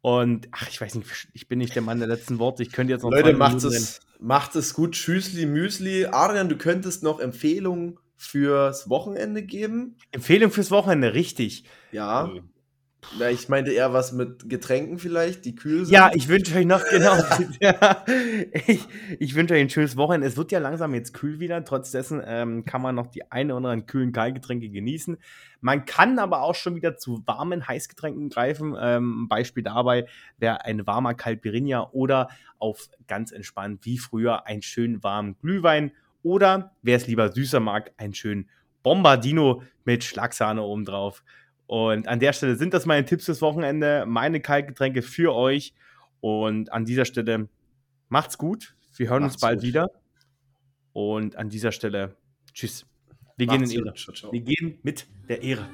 Und 0.00 0.48
ach, 0.52 0.68
ich 0.68 0.80
weiß 0.80 0.94
nicht, 0.94 1.28
ich 1.32 1.48
bin 1.48 1.58
nicht 1.58 1.74
der 1.74 1.82
Mann 1.82 1.98
der 1.98 2.08
letzten 2.08 2.38
Worte. 2.38 2.62
Ich 2.62 2.72
könnte 2.72 2.92
jetzt 2.92 3.02
noch. 3.02 3.10
Leute, 3.10 3.32
macht 3.34 3.64
es, 3.64 4.00
macht 4.20 4.54
es 4.54 4.74
gut. 4.74 4.92
Tschüssli, 4.92 5.46
Müsli. 5.46 6.06
Adrian, 6.06 6.48
du 6.48 6.56
könntest 6.56 7.02
noch 7.02 7.20
Empfehlungen 7.20 7.98
fürs 8.16 8.88
Wochenende 8.88 9.42
geben. 9.42 9.96
Empfehlung 10.12 10.50
fürs 10.50 10.70
Wochenende, 10.70 11.14
richtig. 11.14 11.64
Ja. 11.92 12.30
Ja, 13.18 13.30
ich 13.30 13.48
meinte 13.48 13.72
eher 13.72 13.92
was 13.92 14.12
mit 14.12 14.50
Getränken 14.50 14.98
vielleicht, 14.98 15.44
die 15.44 15.54
kühl 15.54 15.84
sind. 15.84 15.94
Ja, 15.94 16.10
ich 16.14 16.28
wünsche 16.28 16.56
euch 16.56 16.66
noch, 16.66 16.82
genau. 16.90 17.16
ja, 17.60 18.04
ich, 18.66 18.86
ich 19.18 19.34
wünsche 19.34 19.54
euch 19.54 19.60
ein 19.60 19.70
schönes 19.70 19.96
Wochenende. 19.96 20.26
Es 20.26 20.36
wird 20.36 20.52
ja 20.52 20.58
langsam 20.58 20.94
jetzt 20.94 21.14
kühl 21.14 21.40
wieder. 21.40 21.64
Trotz 21.64 21.94
ähm, 21.94 22.64
kann 22.64 22.82
man 22.82 22.94
noch 22.94 23.06
die 23.06 23.30
eine 23.30 23.54
oder 23.54 23.56
anderen 23.70 23.86
kühlen 23.86 24.12
Kaltgetränke 24.12 24.68
genießen. 24.68 25.16
Man 25.60 25.84
kann 25.86 26.18
aber 26.18 26.42
auch 26.42 26.54
schon 26.54 26.74
wieder 26.74 26.96
zu 26.96 27.22
warmen 27.26 27.66
Heißgetränken 27.66 28.28
greifen. 28.28 28.76
Ähm, 28.78 29.28
Beispiel 29.28 29.62
dabei 29.62 30.06
wäre 30.38 30.64
ein 30.64 30.86
warmer 30.86 31.14
Kaltbirinja 31.14 31.88
oder 31.92 32.28
auf 32.58 32.88
ganz 33.06 33.32
entspannt 33.32 33.84
wie 33.84 33.98
früher 33.98 34.46
einen 34.46 34.62
schönen 34.62 35.02
warmen 35.02 35.36
Glühwein 35.38 35.92
oder, 36.22 36.72
wer 36.82 36.96
es 36.96 37.06
lieber 37.06 37.32
süßer 37.32 37.60
mag, 37.60 37.92
einen 37.96 38.12
schönen 38.12 38.48
Bombardino 38.82 39.62
mit 39.84 40.04
Schlagsahne 40.04 40.62
obendrauf. 40.62 41.22
Und 41.68 42.08
an 42.08 42.18
der 42.18 42.32
Stelle 42.32 42.56
sind 42.56 42.72
das 42.72 42.86
meine 42.86 43.04
Tipps 43.04 43.26
fürs 43.26 43.42
Wochenende, 43.42 44.06
meine 44.06 44.40
Kaltgetränke 44.40 45.02
für 45.02 45.34
euch. 45.34 45.74
Und 46.20 46.72
an 46.72 46.86
dieser 46.86 47.04
Stelle 47.04 47.48
macht's 48.08 48.38
gut. 48.38 48.74
Wir 48.96 49.10
hören 49.10 49.22
macht's 49.22 49.34
uns 49.34 49.42
bald 49.42 49.58
gut. 49.60 49.68
wieder. 49.68 49.90
Und 50.94 51.36
an 51.36 51.50
dieser 51.50 51.70
Stelle, 51.70 52.16
tschüss. 52.54 52.86
Wir 53.36 53.46
macht's 53.46 53.70
gehen 53.70 53.80
in 53.80 53.84
Ehre. 53.84 53.94
Ciao, 53.94 54.14
ciao. 54.14 54.32
Wir 54.32 54.40
gehen 54.40 54.78
mit 54.82 55.06
der 55.28 55.42
Ehre. 55.42 55.68